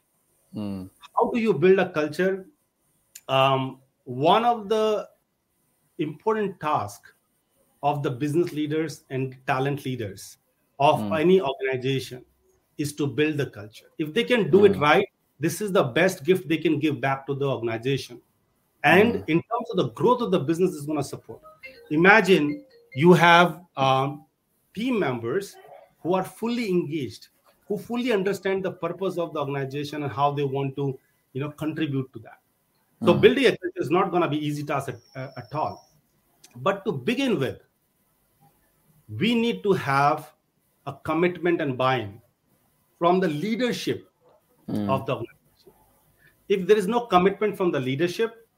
mm. 0.54 0.88
how 1.16 1.30
do 1.30 1.40
you 1.40 1.52
build 1.52 1.78
a 1.78 1.90
culture 1.90 2.46
um, 3.28 3.80
one 4.04 4.44
of 4.44 4.68
the 4.68 5.08
important 5.98 6.58
tasks 6.60 7.12
of 7.82 8.02
the 8.02 8.10
business 8.10 8.52
leaders 8.52 9.04
and 9.10 9.36
talent 9.46 9.84
leaders 9.84 10.38
of 10.78 11.00
mm. 11.00 11.20
any 11.20 11.40
organization 11.40 12.24
is 12.78 12.92
to 12.94 13.06
build 13.06 13.36
the 13.38 13.46
culture. 13.46 13.86
If 13.98 14.12
they 14.12 14.24
can 14.24 14.50
do 14.50 14.60
mm. 14.60 14.70
it 14.70 14.76
hmm. 14.76 14.82
right, 14.82 15.08
this 15.40 15.60
is 15.60 15.72
the 15.72 15.82
best 15.82 16.24
gift 16.24 16.48
they 16.48 16.58
can 16.58 16.78
give 16.78 17.00
back 17.00 17.26
to 17.26 17.34
the 17.34 17.46
organization. 17.46 18.20
And 18.84 19.14
mm. 19.14 19.24
in 19.28 19.36
terms 19.38 19.70
of 19.70 19.76
the 19.78 19.88
growth 19.90 20.20
of 20.20 20.30
the 20.30 20.40
business, 20.40 20.72
is 20.72 20.86
going 20.86 20.98
to 20.98 21.04
support. 21.04 21.40
Imagine 21.90 22.64
you 22.94 23.12
have 23.12 23.60
um, 23.76 24.24
team 24.74 24.98
members 24.98 25.56
who 26.02 26.14
are 26.14 26.24
fully 26.24 26.68
engaged, 26.68 27.28
who 27.68 27.78
fully 27.78 28.12
understand 28.12 28.64
the 28.64 28.72
purpose 28.72 29.18
of 29.18 29.32
the 29.32 29.40
organization 29.40 30.02
and 30.02 30.12
how 30.12 30.30
they 30.30 30.44
want 30.44 30.76
to, 30.76 30.98
you 31.32 31.40
know, 31.40 31.50
contribute 31.50 32.12
to 32.12 32.18
that. 32.20 32.40
So 33.04 33.14
hmm. 33.14 33.20
building 33.20 33.46
a 33.46 33.50
culture 33.50 33.80
is 33.80 33.90
not 33.90 34.10
going 34.10 34.22
to 34.22 34.28
be 34.28 34.44
easy 34.44 34.62
task 34.62 34.88
at, 34.88 34.96
uh, 35.14 35.30
at 35.36 35.54
all. 35.54 35.90
But 36.56 36.84
to 36.84 36.92
begin 36.92 37.38
with, 37.38 37.60
we 39.08 39.34
need 39.34 39.62
to 39.62 39.72
have 39.72 40.32
a 40.86 40.94
commitment 41.04 41.60
and 41.60 41.76
buy-in 41.76 42.20
from 42.98 43.20
the 43.20 43.28
leadership 43.28 44.08
mm. 44.68 44.88
of 44.88 45.04
the 45.06 45.14
organization. 45.14 45.72
If 46.48 46.66
there 46.66 46.76
is 46.76 46.86
no 46.86 47.00
commitment 47.06 47.56
from 47.56 47.72
the 47.72 47.80
leadership, 47.80 48.48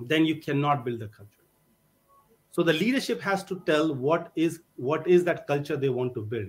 then 0.00 0.24
you 0.24 0.36
cannot 0.36 0.84
build 0.84 1.00
the 1.00 1.08
culture. 1.08 1.32
So 2.50 2.62
the 2.62 2.72
leadership 2.72 3.20
has 3.20 3.44
to 3.44 3.62
tell 3.66 3.94
what 3.94 4.32
is 4.34 4.60
what 4.76 5.06
is 5.06 5.22
that 5.24 5.46
culture 5.46 5.76
they 5.76 5.88
want 5.88 6.14
to 6.14 6.22
build, 6.22 6.48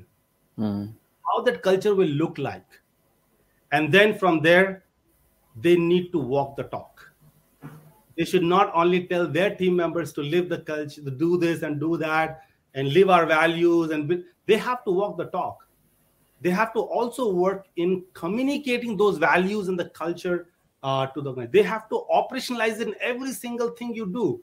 mm. 0.57 0.91
how 1.27 1.43
that 1.43 1.62
culture 1.62 1.93
will 1.93 2.07
look 2.07 2.38
like, 2.38 2.65
and 3.71 3.91
then 3.91 4.17
from 4.17 4.41
there, 4.41 4.86
they 5.62 5.75
need 5.75 6.12
to 6.12 6.19
walk 6.19 6.55
the 6.55 6.63
talk. 6.63 7.12
They 8.17 8.25
should 8.25 8.43
not 8.43 8.71
only 8.74 9.05
tell 9.07 9.27
their 9.27 9.55
team 9.55 9.75
members 9.75 10.12
to 10.13 10.21
live 10.21 10.50
the 10.50 10.59
culture, 10.59 11.01
to 11.03 11.12
do 11.12 11.38
this 11.38 11.62
and 11.62 11.79
do 11.79 11.95
that, 11.98 12.41
and 12.75 12.93
live 12.93 13.09
our 13.09 13.25
values, 13.25 13.91
and 13.91 14.23
they 14.45 14.57
have 14.57 14.83
to 14.83 14.91
walk 14.91 15.17
the 15.17 15.25
talk 15.25 15.69
they 16.41 16.49
have 16.49 16.73
to 16.73 16.79
also 16.79 17.33
work 17.33 17.67
in 17.75 18.03
communicating 18.13 18.95
those 18.95 19.17
values 19.17 19.67
and 19.67 19.79
the 19.79 19.89
culture 19.89 20.47
uh, 20.83 21.07
to 21.07 21.21
the 21.21 21.47
they 21.51 21.61
have 21.61 21.89
to 21.89 22.03
operationalize 22.13 22.79
in 22.79 22.95
every 23.01 23.31
single 23.31 23.69
thing 23.71 23.93
you 23.93 24.05
do 24.05 24.41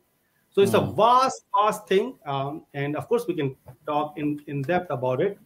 so 0.51 0.61
it's 0.61 0.73
mm. 0.73 0.83
a 0.83 0.87
hmm. 0.87 0.97
vast 0.97 1.45
vast 1.55 1.89
thing 1.89 2.19
um, 2.27 2.65
and 2.75 2.97
of 2.97 3.09
course 3.09 3.27
we 3.27 3.35
can 3.35 3.57
talk 3.87 4.19
in, 4.19 4.41
in 4.47 4.63
depth 4.63 4.91
about 4.91 5.21
it 5.21 5.39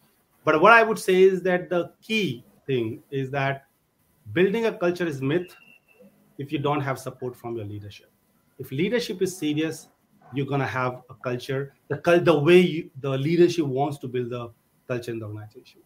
but 0.44 0.60
what 0.60 0.72
i 0.72 0.82
would 0.82 0.98
say 0.98 1.22
is 1.22 1.42
that 1.42 1.70
the 1.70 1.92
key 2.02 2.44
thing 2.66 3.02
is 3.10 3.30
that 3.30 3.66
building 4.32 4.66
a 4.66 4.72
culture 4.72 5.06
is 5.06 5.22
myth 5.22 5.54
if 6.38 6.50
you 6.50 6.58
don't 6.58 6.80
have 6.80 6.98
support 6.98 7.36
from 7.36 7.56
your 7.56 7.64
leadership 7.64 8.10
if 8.58 8.72
leadership 8.72 9.22
is 9.22 9.36
serious 9.36 9.88
you're 10.34 10.46
going 10.46 10.60
to 10.60 10.66
have 10.66 11.02
a 11.10 11.14
culture 11.14 11.74
the, 11.88 12.20
the 12.24 12.38
way 12.38 12.58
you, 12.60 12.90
the 13.00 13.10
leadership 13.10 13.64
wants 13.64 13.98
to 13.98 14.08
build 14.08 14.30
the 14.30 14.50
culture 14.88 15.12
in 15.12 15.18
the 15.18 15.26
organization 15.26 15.80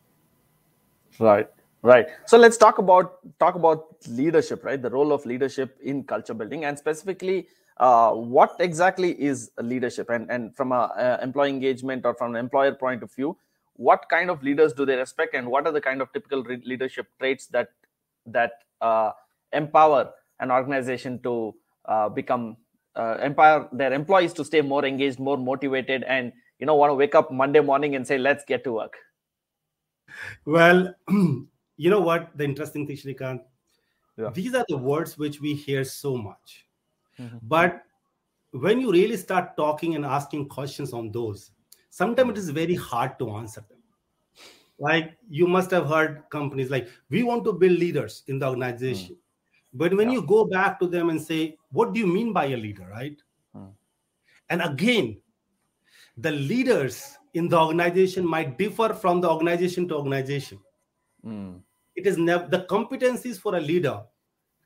Right. 1.19 1.49
Right. 1.83 2.07
So 2.25 2.39
let's 2.39 2.57
talk 2.57 2.79
about 2.79 3.19
talk 3.39 3.57
about 3.57 3.97
leadership, 4.09 4.65
right? 4.65 4.81
The 4.81 4.89
role 4.89 5.13
of 5.13 5.27
leadership 5.27 5.77
in 5.83 6.03
culture 6.05 6.33
building, 6.33 6.65
and 6.65 6.79
specifically, 6.79 7.47
uh, 7.77 8.13
what 8.13 8.57
exactly 8.59 9.11
is 9.21 9.51
leadership? 9.61 10.09
And 10.09 10.31
and 10.31 10.57
from 10.57 10.73
a, 10.73 11.19
employee 11.23 11.51
engagement 11.51 12.07
or 12.07 12.15
from 12.15 12.35
an 12.35 12.41
employer 12.41 12.75
point 12.75 13.03
of 13.03 13.13
view, 13.13 13.37
what 13.75 14.09
kind 14.09 14.31
of 14.31 14.43
leaders 14.43 14.73
do 14.73 14.87
they 14.87 14.97
respect, 14.97 15.35
and 15.35 15.47
what 15.47 15.67
are 15.67 15.73
the 15.73 15.81
kind 15.81 16.01
of 16.01 16.11
typical 16.15 16.43
re- 16.43 16.63
leadership 16.65 17.07
traits 17.19 17.49
that 17.49 17.69
that 18.25 18.65
uh, 18.81 19.13
empower 19.53 20.11
an 20.41 20.51
organization 20.51 21.21
to 21.23 21.55
uh, 21.85 22.09
become 22.09 22.57
uh, 22.97 23.19
empower 23.23 23.69
their 23.73 23.93
employees 23.93 24.33
to 24.35 24.45
stay 24.45 24.61
more 24.61 24.85
engaged, 24.85 25.19
more 25.19 25.37
motivated, 25.37 26.05
and 26.05 26.33
you 26.59 26.67
know 26.67 26.75
want 26.75 26.91
to 26.91 26.95
wake 26.95 27.15
up 27.15 27.33
Monday 27.33 27.61
morning 27.61 27.97
and 27.97 28.07
say, 28.07 28.19
"Let's 28.19 28.45
get 28.45 28.65
to 28.65 28.73
work." 28.73 28.95
well, 30.45 30.95
you 31.09 31.91
know 31.91 32.01
what? 32.01 32.37
The 32.37 32.45
interesting 32.45 32.87
thing, 32.87 32.97
Shrikant, 32.97 33.41
yeah. 34.17 34.31
these 34.33 34.55
are 34.55 34.65
the 34.69 34.77
words 34.77 35.19
which 35.19 35.41
we 35.41 35.55
hear 35.55 35.85
so 35.85 36.17
much. 36.17 36.67
Mm-hmm. 37.19 37.39
But 37.43 37.83
when 38.53 38.81
you 38.81 38.93
really 38.93 39.17
start 39.17 39.57
talking 39.57 39.95
and 39.95 40.05
asking 40.05 40.49
questions 40.49 40.93
on 40.93 41.11
those, 41.11 41.51
sometimes 41.91 42.31
it 42.31 42.39
is 42.39 42.51
very 42.51 42.75
hard 42.75 43.19
to 43.19 43.31
answer 43.31 43.65
them. 43.69 43.79
Like 44.79 45.17
you 45.29 45.47
must 45.47 45.71
have 45.71 45.87
heard 45.87 46.25
companies 46.31 46.71
like, 46.71 46.89
we 47.09 47.23
want 47.23 47.45
to 47.45 47.53
build 47.53 47.79
leaders 47.79 48.23
in 48.27 48.39
the 48.39 48.49
organization. 48.49 49.15
Mm. 49.15 49.19
But 49.75 49.93
when 49.95 50.09
yeah. 50.09 50.15
you 50.15 50.23
go 50.23 50.45
back 50.45 50.79
to 50.79 50.87
them 50.87 51.11
and 51.11 51.21
say, 51.21 51.59
what 51.73 51.93
do 51.93 51.99
you 52.01 52.07
mean 52.07 52.33
by 52.33 52.47
a 52.47 52.57
leader, 52.57 52.87
right? 52.91 53.21
Mm. 53.57 53.73
And 54.49 54.63
again, 54.63 55.21
the 56.17 56.31
leaders 56.31 57.19
in 57.35 57.49
the 57.49 57.59
organization 57.59 58.25
might 58.25 58.57
differ 58.57 58.95
from 58.95 59.21
the 59.21 59.29
organization 59.29 59.89
to 59.89 59.97
organization. 59.97 60.61
Mm. 61.27 61.61
It 61.97 62.07
is 62.07 62.17
never 62.17 62.47
the 62.47 62.61
competencies 62.71 63.39
for 63.39 63.57
a 63.57 63.61
leader 63.61 64.01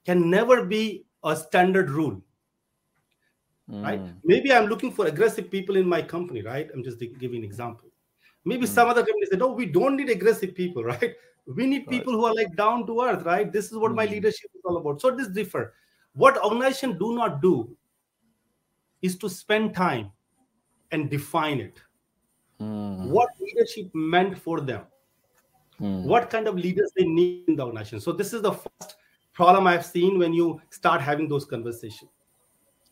can 0.05 0.31
never 0.31 0.65
be 0.65 1.07
a 1.25 1.35
standard 1.35 1.91
rule. 1.91 2.21
Mm. 3.71 3.83
Right? 3.83 4.00
Maybe 4.25 4.53
I'm 4.53 4.67
looking 4.67 4.93
for 4.93 5.07
aggressive 5.07 5.50
people 5.50 5.77
in 5.77 5.88
my 5.88 6.03
company, 6.03 6.43
right? 6.43 6.69
I'm 6.75 6.83
just 6.83 6.99
giving 6.99 7.38
an 7.38 7.45
example. 7.45 7.88
Maybe 8.45 8.67
mm. 8.67 8.69
some 8.69 8.88
other 8.88 9.03
companies 9.03 9.31
say, 9.31 9.38
no, 9.38 9.49
we 9.49 9.67
don't 9.67 9.97
need 9.97 10.11
aggressive 10.11 10.55
people, 10.55 10.85
right? 10.93 11.15
We 11.57 11.67
need 11.67 11.87
right. 11.87 11.90
people 11.90 12.12
who 12.12 12.25
are 12.26 12.35
like 12.35 12.55
down 12.57 12.87
to 12.87 13.02
earth, 13.02 13.25
right? 13.25 13.52
This 13.52 13.67
is 13.67 13.78
what 13.78 13.95
my 13.95 14.07
hmm. 14.07 14.12
leadership 14.12 14.50
is 14.55 14.62
all 14.64 14.76
about. 14.76 15.00
So 15.00 15.11
this 15.11 15.28
differ. 15.28 15.75
What 16.12 16.43
organization 16.45 16.99
do 16.99 17.14
not 17.14 17.40
do 17.40 17.76
is 19.02 19.17
to 19.19 19.28
spend 19.28 19.75
time 19.75 20.11
and 20.90 21.11
define 21.11 21.61
it 21.61 21.81
mm. 22.61 23.09
what 23.09 23.28
leadership 23.40 23.90
meant 23.95 24.38
for 24.38 24.61
them 24.61 24.83
mm. 25.81 26.02
what 26.05 26.31
kind 26.31 26.49
of 26.49 26.57
leaders 26.57 26.90
they 26.97 27.05
need 27.05 27.45
in 27.49 27.57
the 27.57 27.64
organization 27.64 28.00
so 28.00 28.12
this 28.12 28.33
is 28.33 28.43
the 28.43 28.52
first 28.52 28.97
problem 29.33 29.67
i've 29.67 29.85
seen 29.85 30.19
when 30.19 30.33
you 30.33 30.61
start 30.71 31.00
having 31.00 31.28
those 31.28 31.45
conversations 31.45 32.11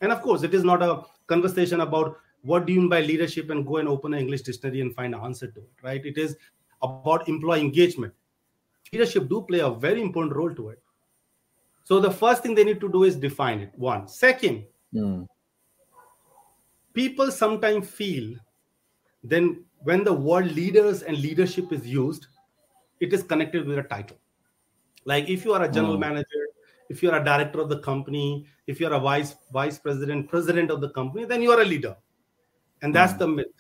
and 0.01 0.13
of 0.13 0.23
course 0.23 0.43
it 0.43 0.55
is 0.55 0.65
not 0.65 0.83
a 0.83 1.03
conversation 1.27 1.81
about 1.81 2.17
what 2.43 2.67
do 2.67 2.73
you 2.73 2.81
mean 2.81 2.89
by 2.89 3.01
leadership 3.01 3.51
and 3.51 3.67
go 3.67 3.79
and 3.79 3.89
open 3.89 4.15
an 4.15 4.21
english 4.21 4.43
dictionary 4.43 4.81
and 4.81 4.95
find 4.95 5.15
an 5.15 5.21
answer 5.21 5.51
to 5.51 5.61
it 5.61 5.83
right 5.83 6.05
it 6.07 6.19
is 6.19 6.37
about 6.83 7.29
employee 7.29 7.61
engagement 7.61 8.13
leadership 8.93 9.29
do 9.29 9.43
play 9.43 9.61
a 9.61 9.71
very 9.71 10.01
important 10.01 10.35
role 10.35 10.55
to 10.55 10.69
it 10.71 10.83
so 11.85 12.01
the 12.01 12.11
first 12.11 12.43
thing 12.43 12.55
they 12.55 12.65
need 12.65 12.81
to 12.81 12.91
do 12.91 13.05
is 13.05 13.17
define 13.17 13.61
it 13.61 13.73
one 13.77 14.07
second 14.09 14.65
mm. 14.95 15.27
people 16.95 17.31
sometimes 17.31 17.89
feel 17.89 18.35
then 19.23 19.65
when 19.83 20.05
the 20.05 20.13
word 20.13 20.53
leaders 20.53 21.03
and 21.03 21.19
leadership 21.19 21.73
is 21.73 21.87
used, 21.87 22.27
it 23.01 23.13
is 23.13 23.23
connected 23.23 23.67
with 23.67 23.79
a 23.79 23.83
title. 23.83 24.17
Like 25.05 25.29
if 25.29 25.45
you 25.45 25.53
are 25.53 25.63
a 25.63 25.71
general 25.71 25.97
mm. 25.97 26.01
manager, 26.01 26.47
if 26.89 27.03
you 27.03 27.11
are 27.11 27.21
a 27.21 27.25
director 27.25 27.61
of 27.61 27.69
the 27.69 27.79
company, 27.81 28.47
if 28.67 28.81
you 28.81 28.87
are 28.87 28.95
a 28.95 29.01
vice 29.01 29.37
vice 29.53 29.79
president, 29.79 30.29
president 30.29 30.71
of 30.71 30.81
the 30.81 30.91
company, 30.91 31.25
then 31.25 31.43
you 31.43 31.51
are 31.51 31.61
a 31.61 31.65
leader. 31.65 31.97
And 32.83 32.95
that's 32.95 33.13
mm. 33.15 33.19
the 33.19 33.29
myth. 33.29 33.57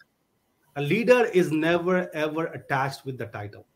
A 0.76 0.82
leader 0.82 1.24
is 1.26 1.50
never 1.50 2.14
ever 2.14 2.46
attached 2.46 3.04
with 3.04 3.18
the 3.18 3.26
title. 3.26 3.66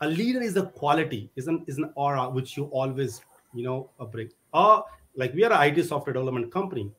A 0.00 0.06
leader 0.06 0.40
is 0.40 0.56
a 0.56 0.66
quality, 0.66 1.30
is 1.36 1.48
an 1.48 1.64
is 1.66 1.78
an 1.78 1.90
aura 1.94 2.30
which 2.30 2.56
you 2.56 2.64
always 2.66 3.20
you 3.54 3.64
know 3.64 3.90
bring. 4.12 4.30
Or 4.52 4.84
like 5.16 5.34
we 5.34 5.44
are 5.44 5.52
an 5.52 5.76
IT 5.76 5.84
software 5.84 6.12
development 6.12 6.52
company. 6.52 6.90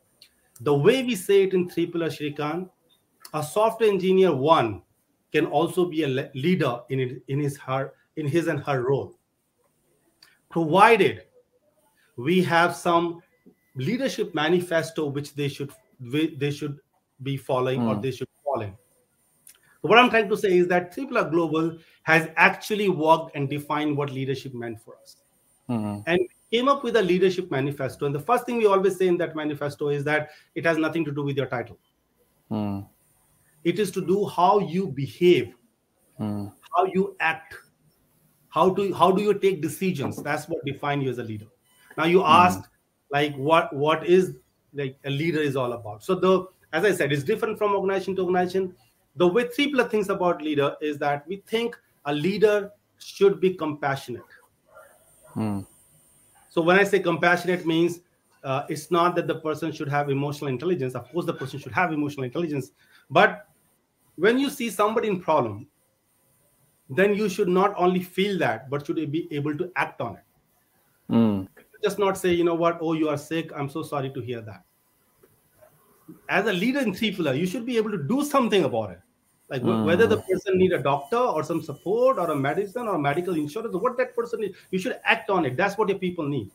The 0.60 0.74
way 0.74 1.02
we 1.02 1.16
say 1.16 1.44
it 1.44 1.54
in 1.54 1.68
three 1.68 1.86
pillar 1.86 2.08
Shrikant, 2.08 2.68
a 3.32 3.42
software 3.42 3.88
engineer 3.88 4.34
one 4.34 4.82
can 5.32 5.46
also 5.46 5.86
be 5.86 6.02
a 6.02 6.30
leader 6.34 6.80
in, 6.90 7.22
in 7.28 7.40
his 7.40 7.56
her 7.58 7.94
in 8.16 8.26
his 8.26 8.48
and 8.48 8.60
her 8.60 8.82
role 8.82 9.16
provided 10.50 11.22
we 12.16 12.42
have 12.42 12.76
some 12.76 13.22
leadership 13.76 14.34
manifesto 14.34 15.06
which 15.06 15.34
they 15.34 15.48
should 15.48 15.72
they 16.00 16.50
should 16.50 16.78
be 17.22 17.36
following 17.36 17.86
or 17.86 17.94
hmm. 17.94 18.00
they 18.00 18.10
should 18.10 18.28
follow 18.44 18.76
so 19.80 19.88
what 19.88 19.98
i'm 19.98 20.10
trying 20.10 20.28
to 20.28 20.36
say 20.36 20.56
is 20.56 20.68
that 20.68 20.94
three 20.94 21.06
pillar 21.06 21.28
global 21.28 21.76
has 22.02 22.28
actually 22.36 22.88
worked 22.88 23.34
and 23.36 23.48
defined 23.48 23.96
what 23.96 24.10
leadership 24.10 24.54
meant 24.54 24.80
for 24.80 24.96
us 25.02 25.16
mm-hmm. 25.68 26.00
and 26.06 26.20
came 26.50 26.68
up 26.68 26.82
with 26.82 26.96
a 26.96 27.02
leadership 27.02 27.50
manifesto 27.50 28.06
and 28.06 28.14
the 28.14 28.20
first 28.20 28.44
thing 28.44 28.58
we 28.58 28.66
always 28.66 28.96
say 28.96 29.06
in 29.06 29.16
that 29.16 29.36
manifesto 29.36 29.88
is 29.88 30.02
that 30.04 30.30
it 30.54 30.64
has 30.64 30.78
nothing 30.78 31.04
to 31.04 31.12
do 31.12 31.22
with 31.22 31.36
your 31.36 31.46
title 31.46 31.78
mm 32.50 32.86
it 33.64 33.78
is 33.78 33.90
to 33.90 34.00
do 34.00 34.26
how 34.26 34.58
you 34.58 34.88
behave 34.88 35.54
mm. 36.18 36.52
how 36.76 36.84
you 36.86 37.16
act 37.20 37.56
how 38.48 38.68
do 38.70 38.92
how 38.94 39.10
do 39.10 39.22
you 39.22 39.34
take 39.34 39.60
decisions 39.60 40.22
that's 40.22 40.48
what 40.48 40.64
define 40.64 41.00
you 41.00 41.10
as 41.10 41.18
a 41.18 41.22
leader 41.22 41.46
now 41.96 42.04
you 42.04 42.20
hmm. 42.20 42.26
asked 42.26 42.62
mm. 42.62 42.68
like 43.10 43.34
what 43.36 43.74
what 43.74 44.06
is 44.06 44.36
like 44.74 44.96
a 45.04 45.10
leader 45.10 45.40
is 45.40 45.56
all 45.56 45.72
about 45.72 46.02
so 46.02 46.14
the 46.14 46.46
as 46.72 46.84
i 46.84 46.92
said 46.92 47.12
it's 47.12 47.24
different 47.24 47.58
from 47.58 47.74
organization 47.74 48.16
to 48.16 48.22
organization 48.22 48.74
the 49.20 49.26
way 49.26 49.46
three 49.54 49.70
pillar 49.70 49.84
things 49.84 50.08
about 50.08 50.40
leader 50.40 50.74
is 50.80 50.96
that 50.98 51.26
we 51.28 51.42
think 51.46 51.78
a 52.06 52.12
leader 52.12 52.70
should 52.98 53.38
be 53.40 53.54
compassionate. 53.54 54.36
Mm. 55.36 55.64
so 56.48 56.60
when 56.60 56.76
i 56.76 56.82
say 56.82 56.98
compassionate 56.98 57.64
means 57.64 58.00
uh, 58.42 58.62
it's 58.68 58.90
not 58.90 59.14
that 59.14 59.28
the 59.28 59.36
person 59.42 59.70
should 59.70 59.88
have 59.88 60.10
emotional 60.10 60.48
intelligence. 60.48 60.96
Of 60.96 61.08
course 61.12 61.26
the 61.26 61.34
person 61.34 61.60
should 61.60 61.72
have 61.72 61.92
emotional 61.92 62.24
intelligence. 62.24 62.72
But 63.10 63.46
when 64.16 64.40
you 64.40 64.50
see 64.50 64.70
somebody 64.70 65.06
in 65.08 65.20
problem 65.20 65.68
then 66.98 67.14
you 67.14 67.28
should 67.28 67.52
not 67.56 67.74
only 67.76 68.00
feel 68.00 68.38
that 68.38 68.68
but 68.70 68.84
should 68.86 68.96
be 69.12 69.28
able 69.30 69.56
to 69.56 69.70
act 69.76 70.00
on 70.00 70.16
it? 70.16 70.24
Mm. 71.18 71.48
just 71.84 72.00
not 72.00 72.18
say 72.18 72.32
you 72.32 72.48
know 72.50 72.56
what? 72.64 72.78
Oh 72.80 72.94
you 72.94 73.08
are 73.10 73.18
sick. 73.18 73.52
I'm 73.54 73.68
so 73.68 73.84
sorry 73.92 74.10
to 74.18 74.20
hear 74.20 74.40
that. 74.40 74.64
As 76.28 76.46
a 76.46 76.52
leader 76.64 76.80
in 76.80 76.92
three 76.94 77.12
pillar 77.20 77.34
you 77.34 77.46
should 77.46 77.64
be 77.70 77.76
able 77.76 77.96
to 77.98 78.02
do 78.14 78.24
something 78.24 78.64
about 78.72 78.90
it 78.96 79.00
like 79.50 79.62
mm. 79.62 79.84
whether 79.84 80.06
the 80.06 80.18
person 80.28 80.58
need 80.58 80.72
a 80.72 80.82
doctor 80.82 81.16
or 81.16 81.42
some 81.42 81.62
support 81.62 82.18
or 82.18 82.30
a 82.30 82.36
medicine 82.36 82.88
or 82.88 82.98
medical 82.98 83.34
insurance 83.34 83.74
what 83.74 83.96
that 83.96 84.14
person 84.14 84.40
needs 84.40 84.56
you 84.70 84.78
should 84.78 84.96
act 85.04 85.30
on 85.30 85.44
it 85.44 85.56
that's 85.56 85.76
what 85.78 85.88
your 85.88 85.98
people 85.98 86.26
need 86.26 86.50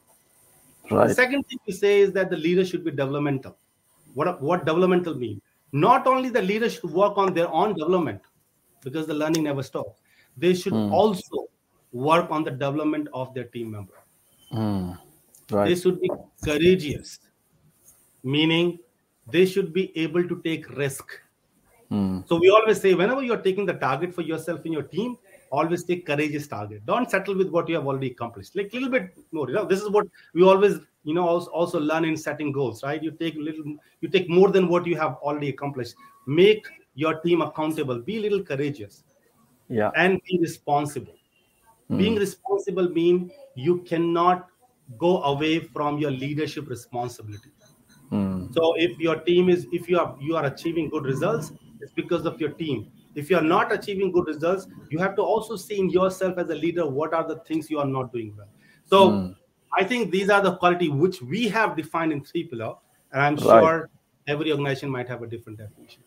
right. 0.91 1.07
the 1.07 1.13
second 1.13 1.43
thing 1.43 1.59
we 1.67 1.73
say 1.73 1.99
is 1.99 2.13
that 2.13 2.29
the 2.29 2.37
leader 2.37 2.65
should 2.65 2.83
be 2.83 2.91
developmental 2.91 3.57
what 4.13 4.41
what 4.41 4.65
developmental 4.65 5.15
mean 5.15 5.41
not 5.71 6.07
only 6.07 6.29
the 6.29 6.41
leader 6.41 6.69
should 6.69 6.89
work 6.91 7.17
on 7.17 7.33
their 7.33 7.49
own 7.49 7.73
development 7.73 8.21
because 8.83 9.05
the 9.07 9.13
learning 9.13 9.43
never 9.43 9.63
stops 9.63 10.01
they 10.37 10.53
should 10.53 10.73
mm. 10.73 10.91
also 10.91 11.47
work 11.95 12.29
on 12.29 12.43
the 12.43 12.51
development 12.51 13.07
of 13.13 13.33
their 13.33 13.45
team 13.45 13.71
member. 13.71 13.93
Mm. 14.51 14.97
Right. 15.49 15.69
They 15.69 15.75
should 15.75 16.01
be 16.01 16.09
courageous, 16.43 17.19
meaning 18.23 18.79
they 19.31 19.45
should 19.45 19.73
be 19.73 19.97
able 19.97 20.27
to 20.27 20.41
take 20.43 20.69
risk. 20.75 21.05
Mm. 21.91 22.27
So 22.27 22.37
we 22.37 22.49
always 22.49 22.81
say 22.81 22.93
whenever 22.93 23.23
you're 23.23 23.41
taking 23.41 23.65
the 23.65 23.73
target 23.73 24.13
for 24.13 24.21
yourself 24.21 24.65
in 24.65 24.73
your 24.73 24.83
team, 24.83 25.17
always 25.51 25.83
take 25.83 26.05
courageous 26.05 26.47
target. 26.47 26.85
Don't 26.85 27.09
settle 27.09 27.35
with 27.35 27.49
what 27.49 27.69
you 27.69 27.75
have 27.75 27.85
already 27.85 28.11
accomplished. 28.11 28.55
Like 28.55 28.71
a 28.73 28.75
little 28.75 28.89
bit 28.89 29.15
more. 29.31 29.47
You 29.47 29.55
know, 29.55 29.65
this 29.65 29.81
is 29.81 29.89
what 29.89 30.07
we 30.33 30.43
always, 30.43 30.79
you 31.03 31.13
know, 31.13 31.27
also, 31.27 31.49
also 31.51 31.79
learn 31.79 32.05
in 32.05 32.17
setting 32.17 32.51
goals, 32.51 32.83
right? 32.83 33.01
You 33.01 33.11
take 33.11 33.35
little, 33.35 33.75
you 34.01 34.09
take 34.09 34.29
more 34.29 34.49
than 34.49 34.67
what 34.67 34.85
you 34.85 34.95
have 34.97 35.13
already 35.21 35.49
accomplished. 35.49 35.95
Make 36.27 36.65
your 36.95 37.19
team 37.19 37.41
accountable. 37.41 37.99
Be 37.99 38.17
a 38.17 38.21
little 38.21 38.41
courageous. 38.43 39.03
Yeah. 39.69 39.91
And 39.95 40.19
be 40.27 40.39
responsible. 40.39 41.15
Mm. 41.91 41.97
Being 41.97 42.15
responsible 42.15 42.89
means 42.89 43.31
you 43.55 43.81
cannot 43.81 44.47
go 44.97 45.21
away 45.23 45.59
from 45.59 45.97
your 45.97 46.11
leadership 46.11 46.69
responsibility. 46.69 47.51
Mm. 48.11 48.53
So 48.53 48.73
if 48.77 48.99
your 48.99 49.17
team 49.17 49.49
is 49.49 49.67
if 49.71 49.89
you 49.89 49.99
are 49.99 50.15
you 50.19 50.35
are 50.35 50.45
achieving 50.45 50.89
good 50.89 51.05
results, 51.05 51.51
it's 51.81 51.91
because 51.91 52.25
of 52.25 52.39
your 52.39 52.51
team. 52.51 52.91
If 53.15 53.29
you 53.29 53.37
are 53.37 53.41
not 53.41 53.71
achieving 53.71 54.11
good 54.11 54.27
results 54.27 54.67
you 54.89 54.99
have 54.99 55.15
to 55.15 55.21
also 55.21 55.55
see 55.55 55.79
in 55.79 55.89
yourself 55.89 56.37
as 56.37 56.49
a 56.49 56.55
leader 56.55 56.87
what 56.87 57.13
are 57.13 57.27
the 57.27 57.37
things 57.39 57.69
you 57.69 57.79
are 57.79 57.87
not 57.87 58.11
doing 58.11 58.33
well. 58.37 58.47
So 58.85 59.09
mm. 59.09 59.35
i 59.77 59.83
think 59.83 60.11
these 60.11 60.29
are 60.29 60.41
the 60.41 60.55
quality 60.57 60.89
which 60.89 61.21
we 61.21 61.47
have 61.49 61.75
defined 61.75 62.11
in 62.11 62.23
three 62.23 62.43
pillar 62.43 62.73
and 63.11 63.21
i'm 63.21 63.35
right. 63.35 63.61
sure 63.61 63.89
every 64.27 64.51
organization 64.51 64.89
might 64.89 65.07
have 65.07 65.21
a 65.21 65.27
different 65.27 65.57
definition. 65.59 66.03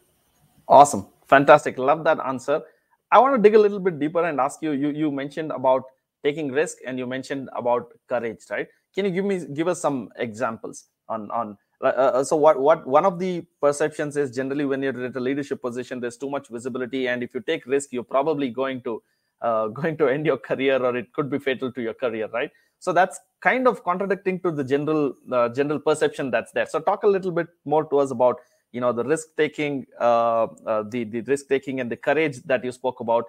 Awesome. 0.67 1.07
Fantastic. 1.27 1.79
Love 1.79 2.05
that 2.05 2.19
answer. 2.21 2.63
I 3.11 3.19
want 3.19 3.37
to 3.37 3.43
dig 3.43 3.55
a 3.55 3.59
little 3.59 3.81
bit 3.81 3.99
deeper 3.99 4.25
and 4.25 4.41
ask 4.41 4.61
you 4.63 4.73
you 4.73 4.91
you 4.91 5.11
mentioned 5.11 5.51
about 5.53 5.85
taking 6.23 6.51
risk 6.53 6.79
and 6.87 6.99
you 6.99 7.07
mentioned 7.07 7.49
about 7.57 7.93
courage 8.09 8.45
right? 8.51 8.69
Can 8.95 9.05
you 9.07 9.11
give 9.11 9.25
me 9.25 9.47
give 9.55 9.69
us 9.69 9.81
some 9.81 10.11
examples 10.17 10.87
on 11.09 11.31
on 11.31 11.57
uh, 11.81 11.87
uh, 11.87 12.25
so 12.25 12.35
what 12.35 12.59
what 12.59 12.85
one 12.87 13.05
of 13.05 13.21
the 13.21 13.45
perceptions 13.61 14.17
is 14.17 14.35
generally 14.35 14.65
when 14.65 14.83
you're 14.83 15.05
at 15.05 15.15
a 15.15 15.21
leadership 15.21 15.63
position 15.63 16.01
there's 16.01 16.17
too 16.17 16.29
much 16.29 16.49
visibility 16.49 17.07
and 17.07 17.23
if 17.23 17.33
you 17.35 17.41
take 17.41 17.65
risk 17.67 17.93
you're 17.93 18.03
probably 18.03 18.51
going 18.51 18.83
to 18.83 19.01
uh, 19.43 19.69
going 19.81 19.97
to 19.97 20.09
end 20.09 20.27
your 20.27 20.37
career 20.37 20.83
or 20.83 20.97
it 20.97 21.13
could 21.13 21.31
be 21.31 21.39
fatal 21.39 21.71
to 21.73 21.81
your 21.81 21.95
career 21.95 22.29
right? 22.33 22.51
So 22.81 22.93
that's 22.93 23.19
kind 23.41 23.67
of 23.67 23.83
contradicting 23.85 24.41
to 24.41 24.51
the 24.51 24.65
general 24.65 25.15
uh, 25.33 25.49
general 25.51 25.79
perception 25.79 26.33
that's 26.33 26.51
there. 26.53 26.67
So 26.67 26.81
talk 26.81 27.05
a 27.05 27.09
little 27.09 27.31
bit 27.31 27.49
more 27.65 27.85
to 27.91 27.99
us 27.99 28.11
about 28.11 28.41
you 28.73 28.81
know 28.81 28.93
the 28.93 29.05
risk 29.05 29.29
taking 29.37 29.87
uh, 30.01 30.45
uh, 30.67 30.83
the 30.89 31.05
the 31.05 31.21
risk 31.23 31.49
taking 31.49 31.81
and 31.81 31.91
the 31.91 31.97
courage 31.97 32.43
that 32.45 32.65
you 32.65 32.73
spoke 32.73 33.01
about 33.01 33.25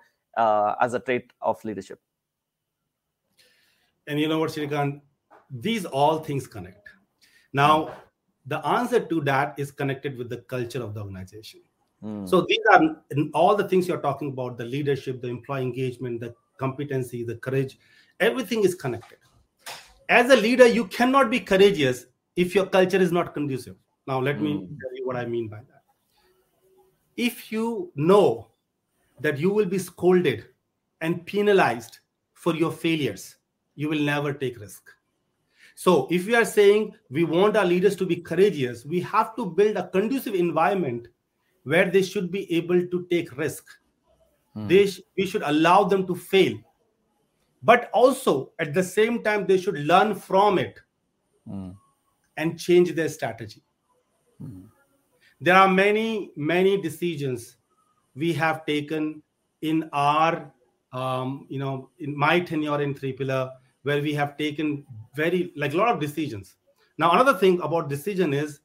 as 0.82 0.94
a 0.94 1.00
trait 1.00 1.32
of 1.42 1.64
leadership. 1.64 2.00
And 4.08 4.20
you 4.20 4.28
know 4.28 4.40
what 4.40 4.50
Shrikant, 4.50 5.02
these 5.52 5.86
all 5.86 6.20
things 6.20 6.48
connect. 6.48 6.88
Now 7.54 7.92
the 8.50 8.66
answer 8.66 9.00
to 9.00 9.22
that 9.22 9.54
is 9.58 9.72
connected 9.72 10.18
with 10.18 10.30
the 10.30 10.38
culture 10.38 10.82
of 10.82 10.96
the 10.96 11.02
organization. 11.02 11.62
Mm. 12.04 12.28
So 12.28 12.46
these 12.48 12.66
are 12.72 12.82
all 13.34 13.56
the 13.56 13.68
things 13.68 13.88
you're 13.88 14.02
talking 14.02 14.30
about 14.30 14.58
the 14.58 14.66
leadership, 14.66 15.22
the 15.22 15.28
employee 15.28 15.62
engagement, 15.62 16.20
the 16.20 16.34
competency, 16.58 17.24
the 17.24 17.36
courage, 17.36 17.78
everything 18.20 18.64
is 18.64 18.74
connected. 18.74 19.20
As 20.10 20.32
a 20.32 20.36
leader, 20.36 20.66
you 20.66 20.88
cannot 20.88 21.30
be 21.30 21.40
courageous 21.40 22.08
if 22.36 22.56
your 22.56 22.66
culture 22.66 22.98
is 22.98 23.12
not 23.12 23.36
conducive. 23.36 23.76
Now, 24.08 24.20
let 24.20 24.38
mm. 24.38 24.42
me 24.42 24.54
hmm. 24.54 24.76
tell 24.82 24.96
you 24.96 25.06
what 25.06 25.16
I 25.16 25.26
mean 25.26 25.48
by 25.48 25.58
that. 25.58 25.84
If 27.16 27.52
you 27.52 27.92
know 27.96 28.48
that 29.20 29.38
you 29.38 29.52
will 29.52 29.66
be 29.66 29.78
scolded 29.78 30.46
and 31.02 31.24
penalized 31.26 32.00
for 32.34 32.56
your 32.56 32.72
failures, 32.72 33.36
you 33.76 33.90
will 33.90 34.00
never 34.00 34.34
take 34.34 34.60
risk 34.60 34.90
so, 35.80 36.10
if 36.12 36.28
we 36.28 36.36
are 36.36 36.44
saying 36.44 36.94
we 37.10 37.24
want 37.24 37.56
our 37.56 37.64
leaders 37.64 37.96
to 37.96 38.06
be 38.06 38.18
courageous, 38.18 38.84
we 38.84 39.00
have 39.00 39.34
to 39.38 39.46
build 39.46 39.78
a 39.78 39.88
conducive 39.88 40.36
environment 40.36 41.08
where 41.64 41.90
they 41.90 42.02
should 42.02 42.30
be 42.30 42.54
able 42.54 42.86
to 42.86 43.08
take 43.10 43.38
risk. 43.38 43.64
Hmm. 44.54 44.68
They 44.68 44.88
sh- 44.88 45.00
we 45.18 45.26
should 45.26 45.42
allow 45.42 45.86
them 45.86 46.06
to 46.08 46.16
fail, 46.16 46.58
but 47.64 47.90
also 47.94 48.52
at 48.60 48.74
the 48.74 48.84
same 48.84 49.24
time 49.24 49.48
they 49.48 49.58
should 49.58 49.80
learn 49.80 50.16
from 50.16 50.60
it 50.60 50.78
hmm. 51.48 51.70
and 52.36 52.60
change 52.60 52.94
their 52.94 53.08
strategy. 53.08 53.64
Hmm. 54.38 54.64
There 55.40 55.56
are 55.56 55.70
many 55.70 56.32
many 56.36 56.82
decisions 56.82 57.56
we 58.16 58.34
have 58.34 58.66
taken 58.66 59.24
in 59.62 59.90
our 59.94 60.52
um, 60.92 61.48
you 61.48 61.58
know 61.58 61.90
in 62.00 62.18
my 62.18 62.42
tenure 62.42 62.82
in 62.82 62.94
three 62.94 63.14
pillar 63.14 63.50
where 63.84 64.02
we 64.02 64.14
have 64.14 64.38
taken 64.38 64.86
very 65.16 65.52
like 65.56 65.74
a 65.74 65.78
lot 65.78 65.90
of 65.90 66.00
decisions. 66.00 66.56
Now 66.98 67.12
another 67.12 67.34
thing 67.34 67.62
about 67.62 67.90
decision 67.90 68.34
is 68.34 68.60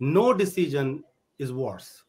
no 0.00 0.32
decision 0.34 1.04
is 1.38 1.52
worse. 1.52 2.04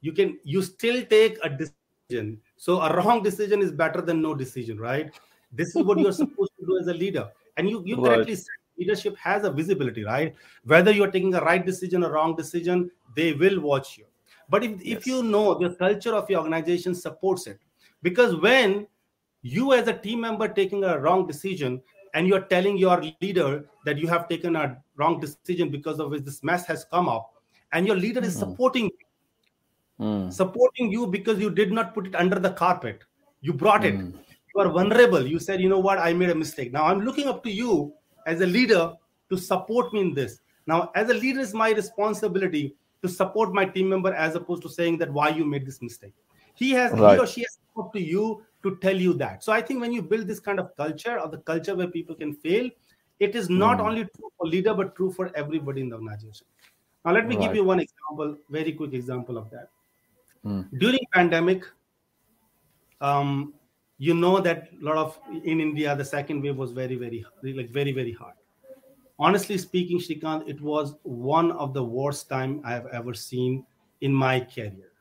You 0.00 0.12
can 0.12 0.38
you 0.44 0.62
still 0.62 1.04
take 1.04 1.38
a 1.42 1.50
decision. 1.50 2.40
So 2.56 2.80
a 2.80 2.96
wrong 2.96 3.22
decision 3.22 3.60
is 3.60 3.72
better 3.72 4.00
than 4.00 4.22
no 4.22 4.34
decision 4.34 4.78
right? 4.78 5.12
This 5.52 5.74
is 5.74 5.84
what 5.84 5.98
you're 5.98 6.12
supposed 6.24 6.52
to 6.60 6.66
do 6.66 6.78
as 6.78 6.88
a 6.88 6.94
leader. 6.94 7.28
And 7.56 7.68
you 7.68 7.82
you 7.84 7.96
right. 7.96 8.14
correctly 8.14 8.36
said 8.36 8.62
leadership 8.78 9.16
has 9.16 9.44
a 9.44 9.50
visibility 9.50 10.04
right? 10.04 10.34
Whether 10.64 10.92
you're 10.92 11.10
taking 11.10 11.34
a 11.34 11.40
right 11.40 11.64
decision 11.64 12.04
or 12.04 12.12
wrong 12.12 12.36
decision 12.36 12.90
they 13.16 13.32
will 13.32 13.60
watch 13.60 13.98
you. 13.98 14.04
But 14.48 14.62
if, 14.62 14.70
yes. 14.82 14.98
if 14.98 15.06
you 15.06 15.22
know 15.22 15.54
the 15.54 15.70
culture 15.74 16.14
of 16.14 16.30
your 16.30 16.40
organization 16.40 16.94
supports 16.94 17.48
it 17.48 17.58
because 18.02 18.36
when 18.36 18.86
you 19.46 19.72
as 19.72 19.86
a 19.88 19.92
team 19.92 20.20
member 20.20 20.48
taking 20.48 20.84
a 20.84 20.98
wrong 20.98 21.26
decision 21.26 21.80
and 22.14 22.26
you're 22.26 22.46
telling 22.52 22.76
your 22.76 23.00
leader 23.20 23.64
that 23.84 23.98
you 23.98 24.08
have 24.08 24.28
taken 24.28 24.56
a 24.56 24.76
wrong 24.96 25.20
decision 25.20 25.70
because 25.70 26.00
of 26.00 26.10
which 26.10 26.24
this 26.24 26.42
mess 26.42 26.66
has 26.66 26.84
come 26.92 27.08
up 27.08 27.34
and 27.72 27.86
your 27.86 27.96
leader 27.96 28.22
is 28.22 28.34
hmm. 28.34 28.40
supporting 28.40 28.84
you 28.86 30.06
mm. 30.06 30.32
supporting 30.32 30.90
you 30.90 31.06
because 31.06 31.38
you 31.38 31.50
did 31.50 31.72
not 31.72 31.94
put 31.94 32.06
it 32.06 32.14
under 32.14 32.38
the 32.38 32.50
carpet 32.62 33.04
you 33.40 33.52
brought 33.52 33.84
it 33.84 33.94
hmm. 33.94 34.10
you 34.54 34.60
are 34.62 34.68
vulnerable 34.68 35.26
you 35.34 35.38
said 35.38 35.60
you 35.60 35.68
know 35.68 35.78
what 35.78 35.98
i 35.98 36.12
made 36.12 36.30
a 36.30 36.34
mistake 36.34 36.72
now 36.72 36.84
i'm 36.84 37.00
looking 37.00 37.28
up 37.28 37.42
to 37.44 37.50
you 37.50 37.92
as 38.26 38.40
a 38.40 38.46
leader 38.46 38.92
to 39.30 39.36
support 39.36 39.92
me 39.92 40.00
in 40.00 40.14
this 40.14 40.40
now 40.66 40.90
as 40.94 41.10
a 41.10 41.14
leader 41.14 41.40
is 41.40 41.54
my 41.54 41.70
responsibility 41.70 42.74
to 43.02 43.08
support 43.08 43.52
my 43.52 43.64
team 43.64 43.88
member 43.88 44.12
as 44.14 44.34
opposed 44.34 44.62
to 44.62 44.68
saying 44.68 44.98
that 44.98 45.12
why 45.12 45.28
you 45.28 45.44
made 45.44 45.66
this 45.66 45.80
mistake 45.82 46.14
he 46.54 46.70
has 46.70 46.92
right. 46.92 47.14
he 47.14 47.24
or 47.24 47.26
she 47.26 47.40
has 47.42 47.58
up 47.78 47.92
to 47.92 48.00
you 48.00 48.42
to 48.70 48.76
tell 48.76 48.96
you 48.96 49.12
that. 49.14 49.44
So 49.44 49.52
I 49.52 49.60
think 49.60 49.80
when 49.80 49.92
you 49.92 50.02
build 50.02 50.26
this 50.26 50.40
kind 50.40 50.58
of 50.58 50.76
culture 50.76 51.18
or 51.20 51.28
the 51.28 51.38
culture 51.38 51.74
where 51.74 51.88
people 51.88 52.14
can 52.14 52.34
fail, 52.34 52.68
it 53.18 53.34
is 53.34 53.48
not 53.48 53.78
mm. 53.78 53.86
only 53.86 54.04
true 54.04 54.30
for 54.36 54.46
leader 54.46 54.74
but 54.74 54.94
true 54.96 55.12
for 55.12 55.30
everybody 55.34 55.80
in 55.80 55.88
the 55.88 55.96
organization. 55.96 56.46
Now 57.04 57.12
let 57.12 57.28
me 57.28 57.36
right. 57.36 57.46
give 57.46 57.56
you 57.56 57.64
one 57.64 57.80
example, 57.80 58.36
very 58.50 58.72
quick 58.72 58.92
example 58.92 59.38
of 59.38 59.50
that. 59.50 59.68
Mm. 60.44 60.78
During 60.78 61.00
pandemic, 61.12 61.64
um, 63.00 63.54
you 63.98 64.14
know 64.14 64.40
that 64.40 64.68
a 64.80 64.84
lot 64.84 64.96
of 64.96 65.18
in 65.44 65.60
India 65.60 65.94
the 65.96 66.04
second 66.04 66.42
wave 66.42 66.56
was 66.56 66.72
very 66.72 66.96
very 66.96 67.24
like 67.42 67.70
very 67.70 67.92
very 67.92 68.12
hard. 68.12 68.34
Honestly 69.18 69.56
speaking, 69.56 69.98
Shrikant, 69.98 70.46
it 70.46 70.60
was 70.60 70.94
one 71.02 71.52
of 71.52 71.72
the 71.72 71.82
worst 71.82 72.28
time 72.28 72.60
I 72.64 72.72
have 72.72 72.86
ever 72.92 73.14
seen 73.14 73.64
in 74.02 74.12
my 74.12 74.40
career. 74.40 74.92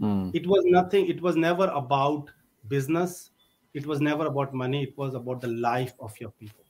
Mm. 0.00 0.34
It 0.34 0.46
was 0.46 0.62
nothing. 0.66 1.06
It 1.06 1.22
was 1.22 1.36
never 1.36 1.68
about 1.68 2.30
business. 2.68 3.30
It 3.74 3.86
was 3.86 4.00
never 4.00 4.26
about 4.26 4.54
money. 4.54 4.82
It 4.84 4.96
was 4.96 5.14
about 5.14 5.40
the 5.40 5.48
life 5.48 5.94
of 6.00 6.18
your 6.20 6.30
people. 6.30 6.64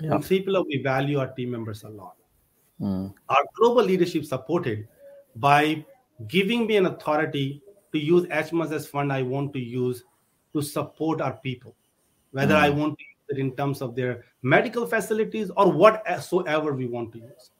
Yeah. 0.00 0.16
In 0.16 0.22
Three 0.22 0.42
Pillar, 0.42 0.62
we 0.62 0.82
value 0.82 1.18
our 1.18 1.28
team 1.28 1.50
members 1.52 1.84
a 1.84 1.88
lot. 1.88 2.16
Mm. 2.80 3.14
Our 3.28 3.44
global 3.56 3.84
leadership 3.84 4.24
supported 4.24 4.88
by 5.36 5.84
giving 6.28 6.66
me 6.66 6.76
an 6.76 6.86
authority 6.86 7.62
to 7.92 7.98
use 7.98 8.26
as 8.30 8.52
much 8.52 8.72
as 8.72 8.86
fund 8.86 9.12
I 9.12 9.22
want 9.22 9.52
to 9.52 9.60
use 9.60 10.04
to 10.52 10.62
support 10.62 11.20
our 11.20 11.34
people, 11.34 11.74
whether 12.32 12.54
mm. 12.54 12.60
I 12.60 12.70
want 12.70 12.98
to 12.98 13.04
use 13.04 13.38
it 13.38 13.38
in 13.38 13.56
terms 13.56 13.80
of 13.80 13.94
their 13.94 14.24
medical 14.42 14.86
facilities 14.86 15.50
or 15.56 15.72
whatsoever 15.72 16.72
we 16.72 16.86
want 16.86 17.12
to 17.12 17.18
use. 17.18 17.50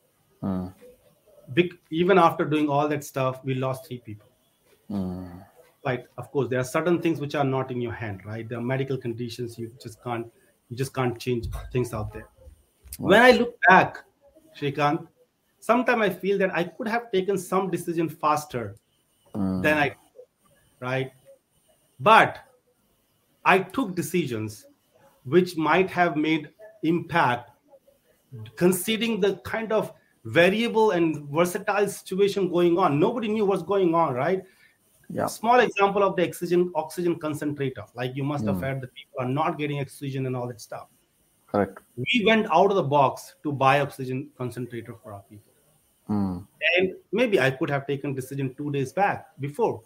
Mm. 0.42 0.74
Be- 1.52 1.72
even 1.90 2.18
after 2.18 2.44
doing 2.44 2.68
all 2.68 2.88
that 2.88 3.04
stuff, 3.04 3.44
we 3.44 3.54
lost 3.54 3.86
three 3.86 3.98
people. 3.98 4.28
Right 5.84 6.06
of 6.16 6.30
course 6.30 6.48
there 6.48 6.60
are 6.60 6.64
certain 6.64 7.00
things 7.00 7.20
which 7.20 7.34
are 7.34 7.44
not 7.44 7.70
in 7.70 7.80
your 7.80 7.92
hand 7.92 8.22
right? 8.24 8.48
There 8.48 8.58
are 8.58 8.62
medical 8.62 8.96
conditions 8.96 9.58
you 9.58 9.70
just 9.82 10.02
can't 10.02 10.26
you 10.68 10.76
just 10.76 10.94
can't 10.94 11.18
change 11.18 11.46
things 11.72 11.92
out 11.92 12.12
there. 12.12 12.28
Wow. 12.98 13.10
when 13.10 13.22
i 13.22 13.32
look 13.32 13.56
back 13.68 13.98
Shrikant, 14.56 15.06
sometimes 15.58 16.00
i 16.02 16.10
feel 16.10 16.38
that 16.38 16.54
i 16.54 16.64
could 16.64 16.86
have 16.86 17.10
taken 17.10 17.36
some 17.36 17.70
decision 17.70 18.08
faster 18.08 18.76
mm. 19.34 19.62
than 19.62 19.78
i 19.78 19.94
right? 20.80 21.12
But 22.00 22.38
i 23.44 23.58
took 23.58 23.94
decisions 23.94 24.66
which 25.24 25.56
might 25.56 25.90
have 25.90 26.16
made 26.16 26.50
impact 26.82 27.50
considering 28.56 29.20
the 29.20 29.36
kind 29.36 29.72
of 29.72 29.92
variable 30.24 30.92
and 30.92 31.28
versatile 31.28 31.86
situation 31.86 32.48
going 32.48 32.78
on. 32.78 32.98
Nobody 32.98 33.28
knew 33.28 33.44
what's 33.44 33.62
going 33.62 33.94
on 33.94 34.14
right 34.14 34.42
Yeah. 35.14 35.26
Small 35.26 35.60
example 35.60 36.02
of 36.02 36.16
the 36.16 36.26
oxygen 36.26 36.72
oxygen 36.74 37.16
concentrator. 37.20 37.84
Like 37.94 38.16
you 38.16 38.24
must 38.24 38.44
mm. 38.44 38.48
have 38.48 38.60
heard 38.60 38.80
that 38.80 38.92
people 38.92 39.20
are 39.20 39.28
not 39.28 39.58
getting 39.58 39.80
oxygen 39.80 40.26
and 40.26 40.36
all 40.36 40.48
that 40.48 40.60
stuff. 40.60 40.88
Correct. 41.46 41.78
We 41.96 42.24
went 42.26 42.48
out 42.52 42.70
of 42.70 42.74
the 42.74 42.82
box 42.82 43.36
to 43.44 43.52
buy 43.52 43.78
oxygen 43.78 44.30
concentrator 44.36 44.94
for 45.00 45.12
our 45.12 45.22
people. 45.30 45.52
Mm. 46.10 46.44
And 46.76 46.94
maybe 47.12 47.38
I 47.38 47.52
could 47.52 47.70
have 47.70 47.86
taken 47.86 48.12
decision 48.12 48.54
two 48.56 48.72
days 48.72 48.92
back 48.92 49.28
before. 49.38 49.82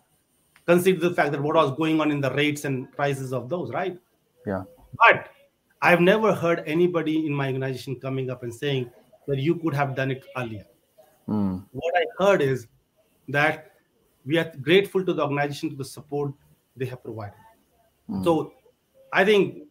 Consider 0.66 0.98
the 0.98 1.14
fact 1.14 1.32
that 1.32 1.42
what 1.42 1.56
was 1.56 1.76
going 1.76 2.00
on 2.00 2.10
in 2.10 2.22
the 2.22 2.30
rates 2.32 2.64
and 2.64 2.90
prices 2.92 3.34
of 3.34 3.50
those, 3.50 3.70
right? 3.70 3.98
Yeah. 4.46 4.62
But 4.96 5.28
I've 5.82 6.00
never 6.00 6.32
heard 6.32 6.62
anybody 6.66 7.26
in 7.26 7.34
my 7.34 7.48
organization 7.48 7.96
coming 7.96 8.30
up 8.30 8.42
and 8.42 8.54
saying 8.54 8.90
that 9.26 9.38
you 9.38 9.56
could 9.56 9.74
have 9.74 9.94
done 9.94 10.10
it 10.10 10.24
earlier. 10.38 10.64
Mm. 11.28 11.66
What 11.72 11.94
I 11.96 12.24
heard 12.24 12.40
is 12.40 12.66
that 13.28 13.72
we 14.28 14.38
are 14.38 14.52
grateful 14.60 15.04
to 15.04 15.14
the 15.14 15.22
organization 15.22 15.70
to 15.70 15.76
the 15.76 15.84
support 15.84 16.32
they 16.76 16.84
have 16.84 17.02
provided. 17.02 17.40
Mm. 18.10 18.22
So 18.22 18.52
I 19.12 19.24
think 19.24 19.62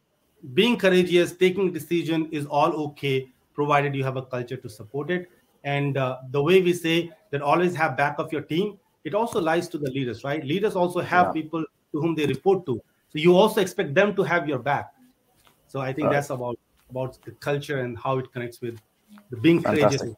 being 0.54 0.78
courageous, 0.78 1.32
taking 1.32 1.72
decision 1.72 2.28
is 2.32 2.48
all 2.48 2.74
okay, 2.88 3.30
provided 3.54 3.96
you 3.96 4.04
have 4.04 4.18
a 4.18 4.24
culture 4.24 4.58
to 4.58 4.70
support 4.70 5.12
it. 5.12 5.30
And 5.64 5.98
uh, 5.98 6.18
the 6.32 6.42
way 6.42 6.62
we 6.62 6.74
say 6.74 7.12
that 7.32 7.42
always 7.42 7.76
have 7.76 7.96
back 7.96 8.18
of 8.18 8.34
your 8.34 8.42
team, 8.42 8.80
it 9.04 9.14
also 9.14 9.40
lies 9.40 9.68
to 9.70 9.78
the 9.78 9.92
leaders, 9.92 10.24
right? 10.24 10.44
Leaders 10.44 10.76
also 10.76 11.02
have 11.02 11.28
yeah. 11.28 11.42
people 11.42 11.64
to 11.92 12.02
whom 12.02 12.16
they 12.16 12.26
report 12.26 12.66
to. 12.66 12.82
So 13.10 13.20
you 13.20 13.36
also 13.36 13.62
expect 13.62 13.94
them 13.94 14.16
to 14.16 14.24
have 14.24 14.50
your 14.50 14.60
back. 14.60 14.92
So 15.68 15.80
I 15.80 15.94
think 15.94 16.08
uh, 16.08 16.12
that's 16.12 16.32
about 16.32 16.58
about 16.90 17.18
the 17.26 17.32
culture 17.32 17.80
and 17.82 17.98
how 17.98 18.18
it 18.18 18.32
connects 18.32 18.62
with 18.62 18.80
the 19.30 19.38
being 19.38 19.62
fantastic. 19.62 20.00
courageous. 20.00 20.18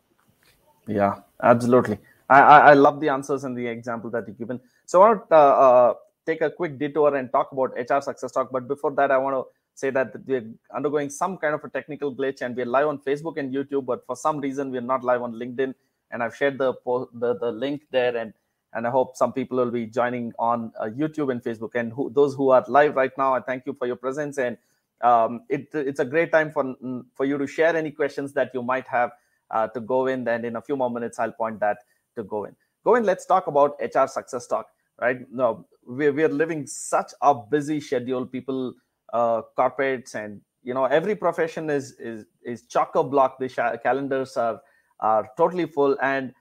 Yeah, 0.87 1.15
absolutely. 1.41 1.97
I, 2.29 2.41
I, 2.41 2.73
love 2.75 2.99
the 2.99 3.09
answers 3.09 3.43
and 3.43 3.57
the 3.57 3.65
example 3.65 4.09
that 4.11 4.27
you've 4.27 4.37
given. 4.37 4.59
So 4.85 5.01
I 5.01 5.07
want 5.09 5.29
to 5.29 5.35
uh, 5.35 5.39
uh, 5.39 5.93
take 6.25 6.41
a 6.41 6.51
quick 6.51 6.77
detour 6.77 7.15
and 7.15 7.31
talk 7.31 7.51
about 7.51 7.71
HR 7.75 8.01
success 8.01 8.31
talk. 8.31 8.51
But 8.51 8.67
before 8.67 8.91
that, 8.91 9.09
I 9.09 9.17
want 9.17 9.35
to 9.35 9.45
say 9.73 9.89
that 9.89 10.13
we're 10.27 10.45
undergoing 10.75 11.09
some 11.09 11.37
kind 11.37 11.55
of 11.55 11.63
a 11.63 11.69
technical 11.69 12.13
glitch 12.13 12.41
and 12.41 12.55
we're 12.55 12.65
live 12.65 12.87
on 12.87 12.99
Facebook 12.99 13.37
and 13.37 13.53
YouTube, 13.53 13.85
but 13.85 14.05
for 14.05 14.15
some 14.15 14.39
reason 14.39 14.69
we're 14.71 14.81
not 14.81 15.03
live 15.03 15.23
on 15.23 15.33
LinkedIn. 15.33 15.73
And 16.11 16.23
I've 16.23 16.35
shared 16.35 16.57
the 16.57 16.73
the, 17.13 17.35
the 17.35 17.51
link 17.51 17.83
there, 17.91 18.17
and 18.17 18.33
and 18.73 18.87
I 18.87 18.89
hope 18.89 19.15
some 19.15 19.31
people 19.31 19.57
will 19.57 19.71
be 19.71 19.85
joining 19.85 20.33
on 20.39 20.71
uh, 20.79 20.85
YouTube 20.85 21.31
and 21.31 21.41
Facebook. 21.43 21.75
And 21.75 21.93
who, 21.93 22.09
those 22.09 22.33
who 22.33 22.49
are 22.49 22.65
live 22.67 22.95
right 22.95 23.11
now, 23.15 23.35
I 23.35 23.41
thank 23.41 23.67
you 23.67 23.73
for 23.73 23.85
your 23.85 23.95
presence. 23.95 24.39
And 24.39 24.57
um, 25.01 25.41
it, 25.49 25.67
it's 25.73 25.99
a 25.99 26.05
great 26.05 26.31
time 26.31 26.51
for 26.51 26.75
for 27.13 27.25
you 27.25 27.37
to 27.37 27.45
share 27.45 27.75
any 27.75 27.91
questions 27.91 28.33
that 28.33 28.49
you 28.55 28.63
might 28.63 28.87
have 28.87 29.11
uh, 29.51 29.67
to 29.67 30.07
in. 30.07 30.27
And 30.27 30.45
in 30.45 30.55
a 30.55 30.61
few 30.61 30.75
more 30.75 30.89
minutes, 30.89 31.19
I'll 31.19 31.31
point 31.31 31.59
that 31.59 31.77
to 32.19 32.23
Govind. 32.23 32.55
Govind, 32.85 33.05
let's 33.05 33.25
talk 33.25 33.47
about 33.47 33.75
HR 33.81 34.07
success 34.07 34.47
talk. 34.47 34.67
Right 35.01 35.19
now, 35.31 35.65
we're, 35.85 36.13
we're 36.13 36.29
living 36.29 36.67
such 36.67 37.11
a 37.21 37.33
busy 37.33 37.79
schedule. 37.79 38.25
People 38.25 38.73
uh, 39.13 39.41
corporates 39.57 40.15
and 40.15 40.41
you 40.63 40.73
know 40.73 40.85
every 40.85 41.15
profession 41.15 41.69
is 41.69 41.93
is 41.99 42.25
is 42.43 42.63
chock 42.67 42.95
a 42.95 43.03
block 43.03 43.39
the 43.39 43.47
sh- 43.47 43.79
calendars 43.81 44.35
are 44.37 44.61
are 44.99 45.29
totally 45.37 45.65
full 45.65 45.97
and 46.01 46.33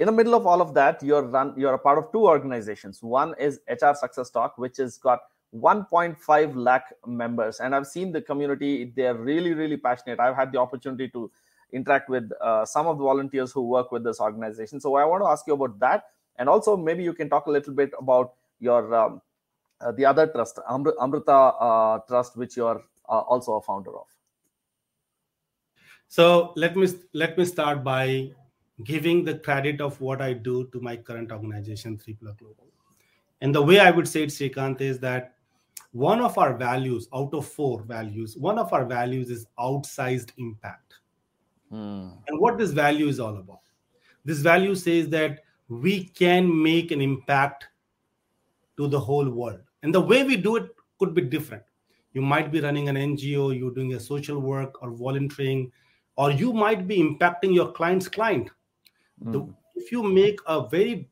in 0.00 0.06
the 0.06 0.12
middle 0.12 0.34
of 0.34 0.46
all 0.46 0.60
of 0.60 0.74
that 0.74 1.02
you're 1.02 1.22
run 1.22 1.52
you're 1.56 1.74
a 1.74 1.78
part 1.78 1.98
of 1.98 2.10
two 2.12 2.26
organizations 2.26 3.02
one 3.02 3.34
is 3.38 3.60
hr 3.70 3.92
success 3.94 4.30
talk 4.30 4.56
which 4.56 4.78
has 4.78 4.96
got 4.96 5.20
1.5 5.54 6.56
lakh 6.56 6.92
members 7.06 7.60
and 7.60 7.74
i've 7.74 7.86
seen 7.86 8.12
the 8.12 8.20
community 8.20 8.92
they're 8.96 9.14
really 9.14 9.52
really 9.54 9.76
passionate 9.76 10.18
i've 10.18 10.34
had 10.34 10.52
the 10.52 10.58
opportunity 10.58 11.08
to 11.08 11.30
interact 11.72 12.08
with 12.08 12.30
uh, 12.40 12.64
some 12.64 12.86
of 12.86 12.98
the 12.98 13.04
volunteers 13.04 13.52
who 13.52 13.62
work 13.62 13.92
with 13.92 14.04
this 14.04 14.20
organization 14.20 14.80
so 14.80 14.94
i 14.94 15.04
want 15.04 15.22
to 15.22 15.26
ask 15.28 15.46
you 15.46 15.54
about 15.54 15.78
that 15.78 16.04
and 16.38 16.48
also 16.48 16.76
maybe 16.76 17.02
you 17.02 17.12
can 17.12 17.28
talk 17.28 17.46
a 17.46 17.50
little 17.50 17.74
bit 17.74 17.90
about 17.98 18.34
your 18.60 18.94
um, 18.94 19.20
uh, 19.80 19.92
the 19.92 20.04
other 20.04 20.26
trust, 20.26 20.58
Amrita 20.68 21.32
uh, 21.32 21.98
Trust, 22.08 22.36
which 22.36 22.56
you 22.56 22.66
are 22.66 22.80
uh, 23.08 23.20
also 23.20 23.54
a 23.54 23.60
founder 23.60 23.96
of. 23.96 24.06
So 26.08 26.52
let 26.56 26.76
me 26.76 26.88
let 27.12 27.36
me 27.36 27.44
start 27.44 27.82
by 27.82 28.30
giving 28.84 29.24
the 29.24 29.38
credit 29.38 29.80
of 29.80 30.00
what 30.00 30.22
I 30.22 30.32
do 30.32 30.66
to 30.68 30.80
my 30.80 30.96
current 30.96 31.32
organization, 31.32 31.98
Three 31.98 32.14
Pillar 32.14 32.34
Global. 32.38 32.68
And 33.40 33.54
the 33.54 33.62
way 33.62 33.80
I 33.80 33.90
would 33.90 34.08
say 34.08 34.22
it, 34.22 34.30
Shrikant, 34.30 34.80
is 34.80 34.98
that 35.00 35.34
one 35.92 36.20
of 36.20 36.38
our 36.38 36.56
values 36.56 37.08
out 37.14 37.34
of 37.34 37.46
four 37.46 37.82
values, 37.82 38.36
one 38.36 38.58
of 38.58 38.72
our 38.72 38.84
values 38.84 39.30
is 39.30 39.46
outsized 39.58 40.30
impact. 40.38 41.00
Mm. 41.72 42.12
And 42.28 42.40
what 42.40 42.58
this 42.58 42.70
value 42.70 43.08
is 43.08 43.20
all 43.20 43.36
about. 43.36 43.60
This 44.24 44.38
value 44.38 44.74
says 44.74 45.08
that 45.10 45.40
we 45.68 46.04
can 46.04 46.62
make 46.62 46.90
an 46.90 47.00
impact 47.00 47.66
to 48.76 48.88
the 48.88 48.98
whole 48.98 49.28
world. 49.28 49.60
And 49.82 49.94
the 49.94 50.00
way 50.00 50.24
we 50.24 50.36
do 50.36 50.56
it 50.56 50.70
could 50.98 51.14
be 51.14 51.22
different. 51.22 51.62
You 52.12 52.22
might 52.22 52.50
be 52.50 52.60
running 52.60 52.88
an 52.88 52.96
NGO, 52.96 53.56
you're 53.58 53.74
doing 53.74 53.94
a 53.94 54.00
social 54.00 54.40
work 54.40 54.82
or 54.82 54.90
volunteering, 54.90 55.70
or 56.16 56.30
you 56.30 56.52
might 56.52 56.86
be 56.88 56.98
impacting 56.98 57.54
your 57.54 57.72
client's 57.72 58.08
client. 58.08 58.50
Mm. 59.22 59.32
The, 59.32 59.54
if 59.74 59.92
you 59.92 60.02
make 60.02 60.40
a 60.46 60.66
very 60.68 61.08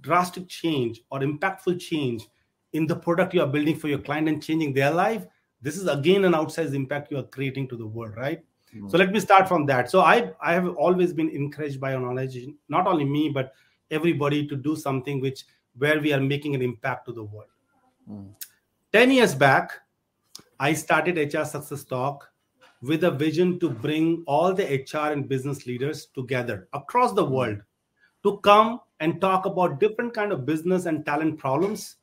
drastic 0.00 0.48
change 0.48 1.02
or 1.10 1.20
impactful 1.20 1.80
change 1.80 2.26
in 2.72 2.86
the 2.86 2.94
product 2.94 3.34
you 3.34 3.40
are 3.42 3.46
building 3.46 3.76
for 3.76 3.88
your 3.88 3.98
client 3.98 4.28
and 4.28 4.42
changing 4.42 4.72
their 4.72 4.90
life, 4.90 5.26
this 5.60 5.76
is 5.76 5.88
again 5.88 6.24
an 6.24 6.32
outsized 6.32 6.74
impact 6.74 7.10
you 7.10 7.18
are 7.18 7.24
creating 7.24 7.68
to 7.68 7.76
the 7.76 7.86
world, 7.86 8.14
right? 8.16 8.44
So 8.88 8.98
let 8.98 9.12
me 9.12 9.20
start 9.20 9.48
from 9.48 9.66
that. 9.66 9.90
So 9.90 10.00
I 10.00 10.32
I 10.40 10.52
have 10.52 10.68
always 10.76 11.12
been 11.12 11.30
encouraged 11.30 11.80
by 11.80 11.94
organization, 11.94 12.56
not 12.68 12.86
only 12.86 13.04
me 13.04 13.28
but 13.28 13.52
everybody 13.90 14.46
to 14.46 14.56
do 14.56 14.76
something 14.76 15.20
which 15.20 15.44
where 15.76 16.00
we 16.00 16.12
are 16.12 16.20
making 16.20 16.54
an 16.54 16.62
impact 16.62 17.06
to 17.06 17.12
the 17.12 17.22
world. 17.22 17.50
Mm. 18.10 18.30
10 18.92 19.10
years 19.10 19.34
back, 19.34 19.72
I 20.58 20.72
started 20.72 21.16
HR 21.16 21.44
Success 21.44 21.84
Talk 21.84 22.30
with 22.82 23.04
a 23.04 23.10
vision 23.10 23.58
to 23.60 23.70
bring 23.70 24.24
all 24.26 24.54
the 24.54 24.64
HR 24.64 25.12
and 25.12 25.28
business 25.28 25.66
leaders 25.66 26.06
together 26.14 26.68
across 26.72 27.12
the 27.12 27.24
world 27.24 27.58
to 28.22 28.38
come 28.38 28.80
and 29.00 29.20
talk 29.20 29.46
about 29.46 29.80
different 29.80 30.14
kind 30.14 30.32
of 30.32 30.46
business 30.46 30.86
and 30.86 31.04
talent 31.04 31.38
problems 31.38 31.96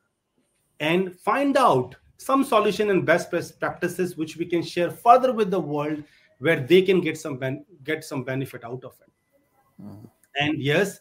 and 0.80 1.13
find 1.19 1.58
out 1.58 1.95
some 2.17 2.43
solution 2.43 2.89
and 2.89 3.06
best 3.06 3.30
practices 3.60 4.15
which 4.15 4.38
we 4.38 4.45
can 4.45 4.62
share 4.62 4.89
further 4.89 5.34
with 5.34 5.51
the 5.51 5.60
world 5.60 6.04
where 6.39 6.60
they 6.60 6.82
can 6.82 7.02
get 7.02 7.17
some 7.17 7.38
ben- 7.38 7.65
get 7.84 8.04
some 8.04 8.24
benefit 8.24 8.63
out 8.63 8.84
of 8.84 8.93
it. 9.02 9.12
Mm. 9.82 10.10
and 10.39 10.62
yes 10.62 11.00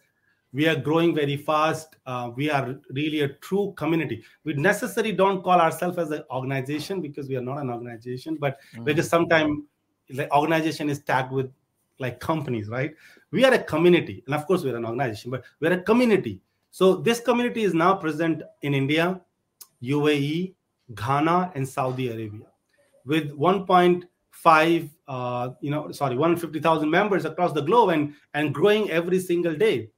we 0.55 0.69
are 0.69 0.77
growing 0.77 1.13
very 1.13 1.37
fast. 1.37 1.97
Uh, 2.07 2.31
we 2.35 2.49
are 2.49 2.77
really 2.91 3.23
a 3.23 3.29
true 3.29 3.75
community. 3.77 4.23
We 4.45 4.55
necessarily 4.55 5.13
don't 5.13 5.43
call 5.43 5.61
ourselves 5.61 5.99
as 5.99 6.13
an 6.13 6.23
organization 6.31 7.01
because 7.01 7.29
we 7.29 7.37
are 7.37 7.43
not 7.43 7.59
an 7.59 7.71
organization 7.71 8.37
but 8.41 8.61
mm-hmm. 8.73 8.85
because 8.85 9.09
sometimes 9.09 9.65
the 10.09 10.33
organization 10.33 10.89
is 10.89 11.01
tagged 11.01 11.33
with 11.33 11.51
like 11.99 12.21
companies 12.21 12.69
right? 12.69 12.95
We 13.33 13.45
are 13.45 13.53
a 13.53 13.59
community. 13.59 14.23
And 14.27 14.35
of 14.37 14.47
course 14.47 14.63
we're 14.63 14.77
an 14.77 14.85
organization 14.85 15.33
but 15.33 15.43
we're 15.59 15.73
a 15.73 15.83
community. 15.83 16.41
So 16.71 16.95
this 16.95 17.19
community 17.19 17.65
is 17.65 17.75
now 17.75 17.95
present 17.95 18.43
in 18.63 18.75
india 18.75 19.21
uae 19.83 20.55
ghana 20.95 21.53
and 21.55 21.69
saudi 21.69 22.09
arabia 22.09 22.47
with 23.05 23.31
1.5 23.33 24.91
uh, 25.09 25.51
you 25.61 25.71
know 25.71 25.91
sorry 25.93 26.17
150000 26.17 26.91
members 26.91 27.25
across 27.25 27.53
the 27.53 27.61
globe 27.61 27.91
and 27.91 28.15
and 28.35 28.55
growing 28.55 28.91
every 28.91 29.21
single 29.21 29.55
day 29.55 29.91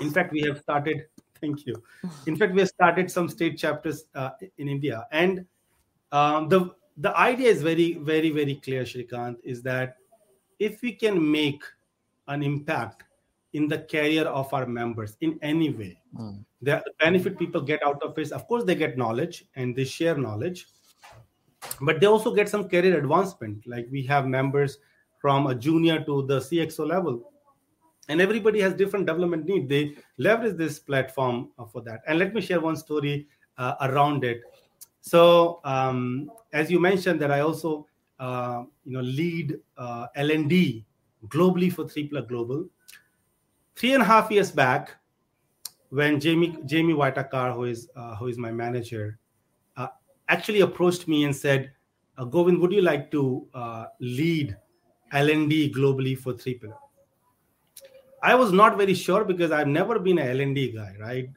in 0.00 0.10
fact, 0.10 0.32
we 0.32 0.40
have 0.42 0.58
started. 0.58 1.06
Thank 1.40 1.66
you. 1.66 1.82
In 2.26 2.36
fact, 2.36 2.52
we 2.52 2.60
have 2.60 2.68
started 2.68 3.10
some 3.10 3.28
state 3.28 3.58
chapters 3.58 4.04
uh, 4.14 4.30
in 4.58 4.68
India, 4.68 5.06
and 5.12 5.44
um, 6.12 6.48
the 6.48 6.74
the 6.96 7.16
idea 7.16 7.48
is 7.48 7.62
very, 7.62 7.94
very, 7.94 8.30
very 8.30 8.56
clear. 8.56 8.82
Shrikant 8.82 9.36
is 9.44 9.62
that 9.62 9.96
if 10.58 10.82
we 10.82 10.92
can 10.92 11.30
make 11.30 11.62
an 12.26 12.42
impact 12.42 13.04
in 13.52 13.68
the 13.68 13.78
career 13.78 14.24
of 14.24 14.52
our 14.52 14.66
members 14.66 15.16
in 15.20 15.38
any 15.42 15.70
way, 15.70 16.00
mm. 16.18 16.44
the 16.60 16.82
benefit 16.98 17.38
people 17.38 17.60
get 17.60 17.84
out 17.86 18.02
of 18.02 18.18
it, 18.18 18.32
of 18.32 18.46
course, 18.48 18.64
they 18.64 18.74
get 18.74 18.98
knowledge 18.98 19.46
and 19.54 19.76
they 19.76 19.84
share 19.84 20.16
knowledge, 20.16 20.66
but 21.80 22.00
they 22.00 22.06
also 22.06 22.34
get 22.34 22.48
some 22.48 22.68
career 22.68 22.98
advancement. 22.98 23.66
Like 23.66 23.88
we 23.90 24.02
have 24.04 24.26
members 24.26 24.78
from 25.20 25.46
a 25.46 25.54
junior 25.54 26.04
to 26.04 26.26
the 26.26 26.38
CXO 26.38 26.86
level. 26.86 27.32
And 28.08 28.20
everybody 28.20 28.60
has 28.60 28.72
different 28.72 29.06
development 29.06 29.44
need. 29.44 29.68
They 29.68 29.96
leverage 30.16 30.56
this 30.56 30.78
platform 30.78 31.50
uh, 31.58 31.66
for 31.66 31.82
that. 31.82 32.00
And 32.06 32.18
let 32.18 32.32
me 32.32 32.40
share 32.40 32.60
one 32.60 32.76
story 32.76 33.28
uh, 33.58 33.74
around 33.82 34.24
it. 34.24 34.40
So 35.00 35.60
um, 35.64 36.30
as 36.52 36.70
you 36.70 36.80
mentioned 36.80 37.20
that 37.20 37.30
i 37.30 37.40
also 37.40 37.86
uh, 38.18 38.64
you 38.84 38.92
know 38.92 39.00
lead 39.00 39.58
uh, 39.76 40.06
l&d 40.16 40.84
globally 41.28 41.72
for 41.72 41.86
Three 41.88 42.08
Pillar 42.08 42.22
global. 42.22 42.66
Three 43.76 43.94
and 43.94 44.02
a 44.02 44.06
half 44.06 44.30
years 44.30 44.50
back 44.50 44.96
when 45.90 46.20
jamie 46.20 46.58
jamie 46.66 46.94
whitaker 46.94 47.52
who 47.52 47.64
is 47.64 47.88
uh, 47.96 48.14
who 48.16 48.26
is 48.26 48.36
my 48.36 48.52
manager 48.52 49.18
actually 50.28 50.60
approached 50.60 51.08
me 51.08 51.24
and 51.24 51.34
said 51.34 51.70
uh, 52.16 52.24
govind 52.24 52.58
would 52.58 52.72
you 52.72 52.82
like 52.82 53.10
to 53.10 53.48
lead 54.00 54.56
l&d 55.12 55.72
globally 55.74 56.16
for 56.18 56.32
Three 56.34 56.54
Pillar 56.54 56.76
I 58.20 58.34
was 58.34 58.52
not 58.52 58.76
very 58.76 58.94
sure 58.94 59.24
because 59.24 59.52
I've 59.52 59.68
never 59.68 59.96
been 60.00 60.18
a 60.18 60.22
L&D 60.22 60.72
guy, 60.72 60.92
right? 60.98 61.28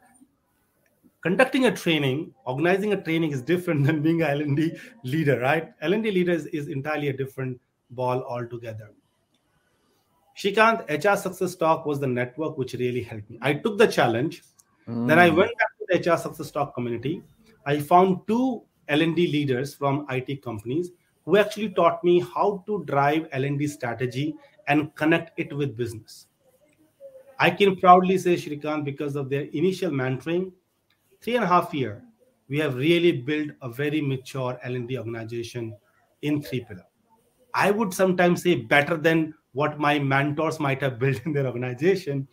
conducting 1.22 1.66
a 1.66 1.72
training, 1.76 2.34
organizing 2.46 2.94
a 2.94 3.02
training 3.02 3.32
is 3.32 3.42
different 3.42 3.84
than 3.86 4.02
being 4.02 4.22
a 4.22 4.28
L&D 4.28 4.74
leader, 5.04 5.40
right? 5.40 5.72
L&D 5.82 6.12
leader 6.12 6.32
is, 6.32 6.48
is 6.48 6.68
entirely 6.68 7.10
a 7.10 7.14
different 7.14 7.60
ball 7.92 8.24
altogether. 8.24 8.92
Shrikant, 10.38 10.90
HR 10.90 11.18
Success 11.18 11.56
Talk 11.56 11.86
was 11.86 12.00
the 12.00 12.08
network 12.08 12.58
which 12.58 12.74
really 12.74 13.04
helped 13.04 13.30
me. 13.30 13.38
I 13.42 13.54
took 13.54 13.78
the 13.78 13.88
challenge. 13.88 14.44
Mm. 14.88 15.08
Then 15.08 15.20
I 15.20 15.30
went 15.30 15.52
back 15.58 15.68
to 15.78 15.86
the 15.90 16.12
HR 16.12 16.18
Success 16.18 16.52
Talk 16.52 16.74
community. 16.74 17.22
I 17.66 17.80
found 17.80 18.22
two 18.28 18.64
L&D 18.92 19.28
leaders 19.28 19.74
from 19.74 20.06
IT 20.10 20.44
companies 20.44 20.92
who 21.26 21.38
actually 21.38 21.70
taught 21.70 22.04
me 22.04 22.20
how 22.20 22.64
to 22.68 22.84
drive 22.86 23.28
L&D 23.32 23.68
strategy 23.68 24.36
and 24.68 24.94
connect 24.96 25.40
it 25.40 25.52
with 25.56 25.78
business. 25.78 26.28
I 27.40 27.50
can 27.50 27.76
proudly 27.76 28.18
say, 28.18 28.36
Shrikant, 28.36 28.86
because 28.86 29.16
of 29.16 29.30
their 29.30 29.44
initial 29.54 29.92
mentoring, 29.92 30.52
three 31.22 31.36
and 31.36 31.44
a 31.44 31.48
half 31.48 31.74
year, 31.74 32.04
we 32.50 32.60
have 32.60 32.76
really 32.76 33.12
built 33.14 33.50
a 33.62 33.70
very 33.70 34.02
mature 34.02 34.60
L&D 34.64 34.98
organization 34.98 35.76
in 36.22 36.42
three 36.42 36.66
pillar. 36.68 36.86
I 37.54 37.72
would 37.72 37.94
sometimes 37.94 38.44
say 38.44 38.56
better 38.56 38.98
than 38.98 39.34
what 39.54 39.80
my 39.80 40.00
mentors 40.00 40.60
might 40.60 40.82
have 40.82 41.00
built 41.00 41.26
in 41.26 41.34
their 41.34 41.48
organization 41.48 42.28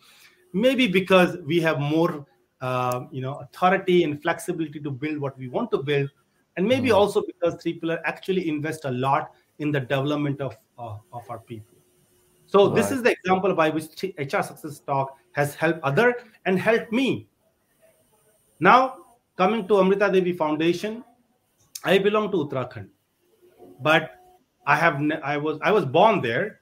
maybe 0.53 0.87
because 0.87 1.37
we 1.45 1.59
have 1.59 1.79
more 1.79 2.25
uh, 2.61 3.01
you 3.11 3.21
know 3.21 3.35
authority 3.35 4.03
and 4.03 4.21
flexibility 4.21 4.79
to 4.79 4.91
build 4.91 5.17
what 5.19 5.37
we 5.37 5.47
want 5.47 5.71
to 5.71 5.77
build 5.77 6.09
and 6.57 6.67
maybe 6.67 6.89
mm. 6.89 6.95
also 6.95 7.21
because 7.21 7.55
three 7.61 7.73
pillar 7.73 7.99
actually 8.05 8.47
invest 8.49 8.85
a 8.85 8.91
lot 8.91 9.31
in 9.59 9.71
the 9.71 9.79
development 9.79 10.41
of 10.41 10.55
uh, 10.77 10.97
of 11.13 11.29
our 11.29 11.39
people 11.39 11.77
so 12.45 12.67
right. 12.67 12.75
this 12.75 12.91
is 12.91 13.03
the 13.03 13.11
example 13.11 13.53
by 13.53 13.69
which 13.69 14.03
hr 14.17 14.41
success 14.41 14.79
talk 14.79 15.17
has 15.31 15.55
helped 15.55 15.79
other 15.83 16.15
and 16.45 16.59
helped 16.59 16.91
me 16.91 17.27
now 18.59 18.97
coming 19.37 19.67
to 19.67 19.79
amrita 19.79 20.11
devi 20.11 20.33
foundation 20.33 21.03
i 21.83 21.97
belong 21.97 22.31
to 22.31 22.45
uttarakhand 22.45 22.89
but 23.81 24.15
i 24.65 24.75
have 24.75 25.01
i 25.23 25.37
was 25.37 25.59
i 25.61 25.71
was 25.71 25.85
born 25.85 26.21
there 26.21 26.59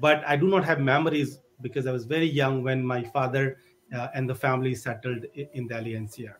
but 0.00 0.24
I 0.26 0.36
do 0.36 0.48
not 0.48 0.64
have 0.64 0.80
memories 0.80 1.40
because 1.60 1.86
I 1.86 1.92
was 1.92 2.04
very 2.04 2.26
young 2.26 2.62
when 2.62 2.84
my 2.84 3.02
father 3.02 3.58
uh, 3.94 4.08
and 4.14 4.28
the 4.28 4.34
family 4.34 4.74
settled 4.74 5.24
in 5.34 5.68
Delhi 5.68 5.92
NCR. 5.92 6.34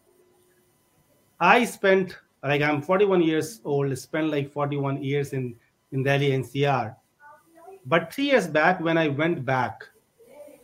I 1.40 1.64
spent 1.64 2.18
like 2.44 2.62
I'm 2.62 2.82
41 2.82 3.22
years 3.22 3.60
old, 3.64 3.96
spent 3.98 4.30
like 4.30 4.52
41 4.52 5.02
years 5.02 5.32
in 5.32 5.56
in 5.92 6.02
Delhi 6.02 6.30
NCR. 6.30 6.94
But 7.86 8.12
three 8.12 8.24
years 8.24 8.46
back, 8.46 8.80
when 8.80 8.98
I 8.98 9.08
went 9.08 9.44
back 9.44 9.84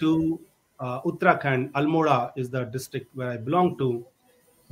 to 0.01 0.41
uh, 0.79 1.03
Uttarakhand, 1.03 1.73
Almora 1.73 2.33
is 2.37 2.51
the 2.51 2.65
district 2.65 3.15
where 3.15 3.31
I 3.31 3.37
belong 3.37 3.77
to. 3.79 4.05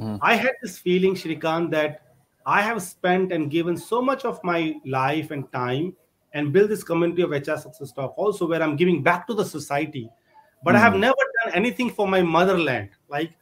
Mm. 0.00 0.18
I 0.22 0.34
had 0.34 0.52
this 0.62 0.78
feeling, 0.78 1.14
Shrikant, 1.14 1.70
that 1.70 2.02
I 2.46 2.62
have 2.62 2.82
spent 2.82 3.32
and 3.32 3.50
given 3.50 3.76
so 3.76 4.00
much 4.00 4.24
of 4.24 4.42
my 4.42 4.76
life 4.86 5.30
and 5.30 5.50
time 5.52 5.94
and 6.32 6.52
build 6.52 6.70
this 6.70 6.82
community 6.82 7.22
of 7.22 7.30
HR 7.30 7.56
success 7.56 7.92
talk 7.92 8.14
also 8.16 8.46
where 8.46 8.62
I'm 8.62 8.76
giving 8.76 9.02
back 9.02 9.26
to 9.26 9.34
the 9.34 9.44
society. 9.44 10.10
But 10.64 10.74
mm. 10.74 10.78
I 10.78 10.80
have 10.80 10.94
hmm. 10.94 11.00
never 11.00 11.24
done 11.44 11.54
anything 11.54 11.90
for 11.90 12.08
my 12.08 12.22
motherland, 12.22 12.90
like 13.08 13.32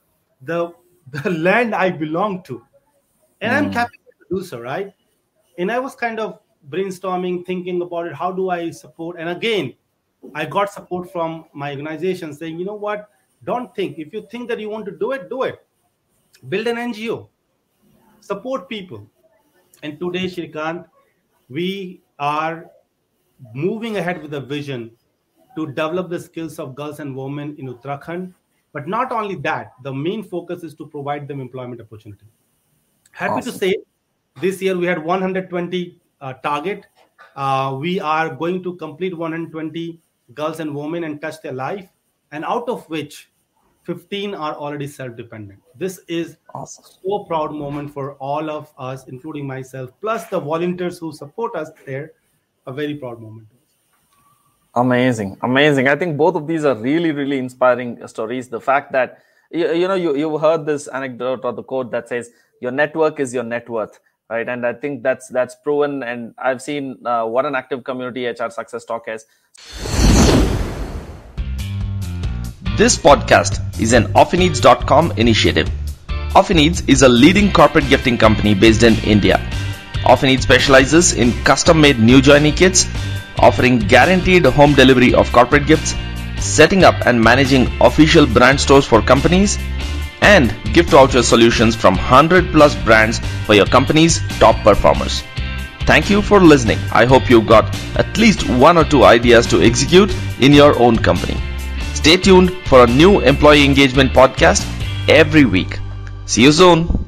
the 0.42 0.74
the 1.10 1.30
land 1.30 1.74
I 1.74 1.90
belong 1.90 2.42
to. 2.44 2.65
And 3.40 3.52
mm. 3.52 3.56
I'm 3.56 3.70
capable 3.70 4.12
to 4.18 4.36
do 4.36 4.44
so, 4.44 4.60
right? 4.60 4.92
And 5.58 5.70
I 5.70 5.78
was 5.78 5.94
kind 5.94 6.20
of 6.20 6.40
brainstorming, 6.68 7.46
thinking 7.46 7.80
about 7.82 8.06
it. 8.06 8.14
How 8.14 8.32
do 8.32 8.50
I 8.50 8.70
support? 8.70 9.16
And 9.18 9.28
again, 9.28 9.74
I 10.34 10.44
got 10.46 10.72
support 10.72 11.10
from 11.12 11.46
my 11.52 11.70
organization 11.70 12.32
saying, 12.32 12.58
you 12.58 12.64
know 12.64 12.74
what? 12.74 13.08
Don't 13.44 13.74
think. 13.74 13.98
If 13.98 14.12
you 14.12 14.26
think 14.30 14.48
that 14.48 14.58
you 14.58 14.68
want 14.68 14.86
to 14.86 14.92
do 14.92 15.12
it, 15.12 15.28
do 15.30 15.42
it. 15.42 15.64
Build 16.48 16.66
an 16.66 16.76
NGO. 16.76 17.28
Support 18.20 18.68
people. 18.68 19.08
And 19.82 20.00
today, 20.00 20.24
Shrikant, 20.24 20.86
we 21.48 22.02
are 22.18 22.70
moving 23.54 23.98
ahead 23.98 24.22
with 24.22 24.34
a 24.34 24.40
vision 24.40 24.90
to 25.56 25.66
develop 25.66 26.10
the 26.10 26.18
skills 26.18 26.58
of 26.58 26.74
girls 26.74 27.00
and 27.00 27.14
women 27.14 27.54
in 27.58 27.68
Uttarakhand. 27.68 28.32
But 28.72 28.88
not 28.88 29.12
only 29.12 29.36
that, 29.36 29.72
the 29.82 29.92
main 29.92 30.22
focus 30.22 30.62
is 30.62 30.74
to 30.74 30.86
provide 30.86 31.28
them 31.28 31.40
employment 31.40 31.80
opportunity. 31.80 32.26
Happy 33.16 33.32
awesome. 33.32 33.52
to 33.52 33.58
say, 33.58 33.76
this 34.42 34.60
year 34.60 34.76
we 34.76 34.84
had 34.84 35.02
120 35.02 35.98
uh, 36.20 36.34
target. 36.34 36.84
Uh, 37.34 37.74
we 37.80 37.98
are 37.98 38.34
going 38.34 38.62
to 38.62 38.74
complete 38.76 39.16
120 39.16 39.98
girls 40.34 40.60
and 40.60 40.74
women 40.74 41.04
and 41.04 41.22
touch 41.22 41.40
their 41.40 41.54
life, 41.54 41.88
and 42.32 42.44
out 42.44 42.68
of 42.68 42.84
which 42.90 43.30
15 43.84 44.34
are 44.34 44.54
already 44.54 44.86
self-dependent. 44.86 45.58
This 45.74 46.00
is 46.08 46.36
awesome. 46.54 46.84
so 46.84 47.24
proud 47.24 47.54
moment 47.54 47.90
for 47.90 48.16
all 48.16 48.50
of 48.50 48.70
us, 48.76 49.08
including 49.08 49.46
myself, 49.46 49.92
plus 50.02 50.26
the 50.26 50.38
volunteers 50.38 50.98
who 50.98 51.10
support 51.10 51.56
us 51.56 51.70
there 51.86 52.12
a 52.66 52.72
very 52.72 52.96
proud 52.96 53.22
moment. 53.22 53.48
Amazing, 54.74 55.38
amazing. 55.42 55.88
I 55.88 55.96
think 55.96 56.18
both 56.18 56.34
of 56.34 56.46
these 56.46 56.66
are 56.66 56.74
really, 56.74 57.12
really 57.12 57.38
inspiring 57.38 58.06
stories. 58.08 58.48
The 58.48 58.60
fact 58.60 58.92
that 58.92 59.22
you, 59.50 59.72
you 59.72 59.88
know 59.88 59.94
you 59.94 60.16
you've 60.16 60.40
heard 60.40 60.66
this 60.66 60.88
anecdote 60.88 61.40
or 61.44 61.52
the 61.52 61.62
quote 61.62 61.90
that 61.92 62.08
says 62.08 62.30
your 62.60 62.72
network 62.72 63.20
is 63.20 63.34
your 63.34 63.44
net 63.44 63.68
worth, 63.68 64.00
right? 64.28 64.48
And 64.48 64.66
I 64.66 64.72
think 64.72 65.02
that's 65.02 65.28
that's 65.28 65.54
proven. 65.54 66.02
And 66.02 66.34
I've 66.38 66.62
seen 66.62 66.98
uh, 67.04 67.24
what 67.26 67.46
an 67.46 67.54
active 67.54 67.84
community 67.84 68.26
HR 68.26 68.50
Success 68.50 68.84
Talk 68.84 69.08
is. 69.08 69.26
This 72.76 72.98
podcast 72.98 73.80
is 73.80 73.92
an 73.94 74.04
Offineeds.com 74.12 75.12
initiative. 75.12 75.68
Offineeds 76.34 76.86
is 76.88 77.02
a 77.02 77.08
leading 77.08 77.50
corporate 77.50 77.88
gifting 77.88 78.18
company 78.18 78.54
based 78.54 78.82
in 78.82 78.94
India. 79.04 79.38
Offineeds 80.04 80.42
specializes 80.42 81.14
in 81.14 81.32
custom-made 81.44 81.98
new 81.98 82.20
joinee 82.20 82.54
kits, 82.54 82.86
offering 83.38 83.78
guaranteed 83.78 84.44
home 84.44 84.74
delivery 84.74 85.14
of 85.14 85.32
corporate 85.32 85.66
gifts, 85.66 85.94
setting 86.46 86.84
up 86.84 87.06
and 87.06 87.20
managing 87.20 87.68
official 87.80 88.26
brand 88.26 88.60
stores 88.60 88.86
for 88.86 89.02
companies, 89.02 89.58
and 90.22 90.54
gift 90.72 90.90
voucher 90.90 91.22
solutions 91.22 91.76
from 91.76 91.94
100 91.94 92.52
plus 92.52 92.74
brands 92.84 93.18
for 93.46 93.54
your 93.54 93.66
company's 93.66 94.20
top 94.38 94.56
performers. 94.62 95.22
Thank 95.80 96.10
you 96.10 96.20
for 96.20 96.40
listening. 96.40 96.78
I 96.92 97.04
hope 97.04 97.30
you 97.30 97.40
got 97.40 97.72
at 97.96 98.18
least 98.18 98.48
one 98.48 98.76
or 98.76 98.84
two 98.84 99.04
ideas 99.04 99.46
to 99.48 99.62
execute 99.62 100.12
in 100.40 100.52
your 100.52 100.76
own 100.80 100.96
company. 100.96 101.36
Stay 101.94 102.16
tuned 102.16 102.50
for 102.66 102.84
a 102.84 102.86
new 102.86 103.20
employee 103.20 103.64
engagement 103.64 104.12
podcast 104.12 104.66
every 105.08 105.44
week. 105.44 105.78
See 106.24 106.42
you 106.42 106.52
soon. 106.52 107.05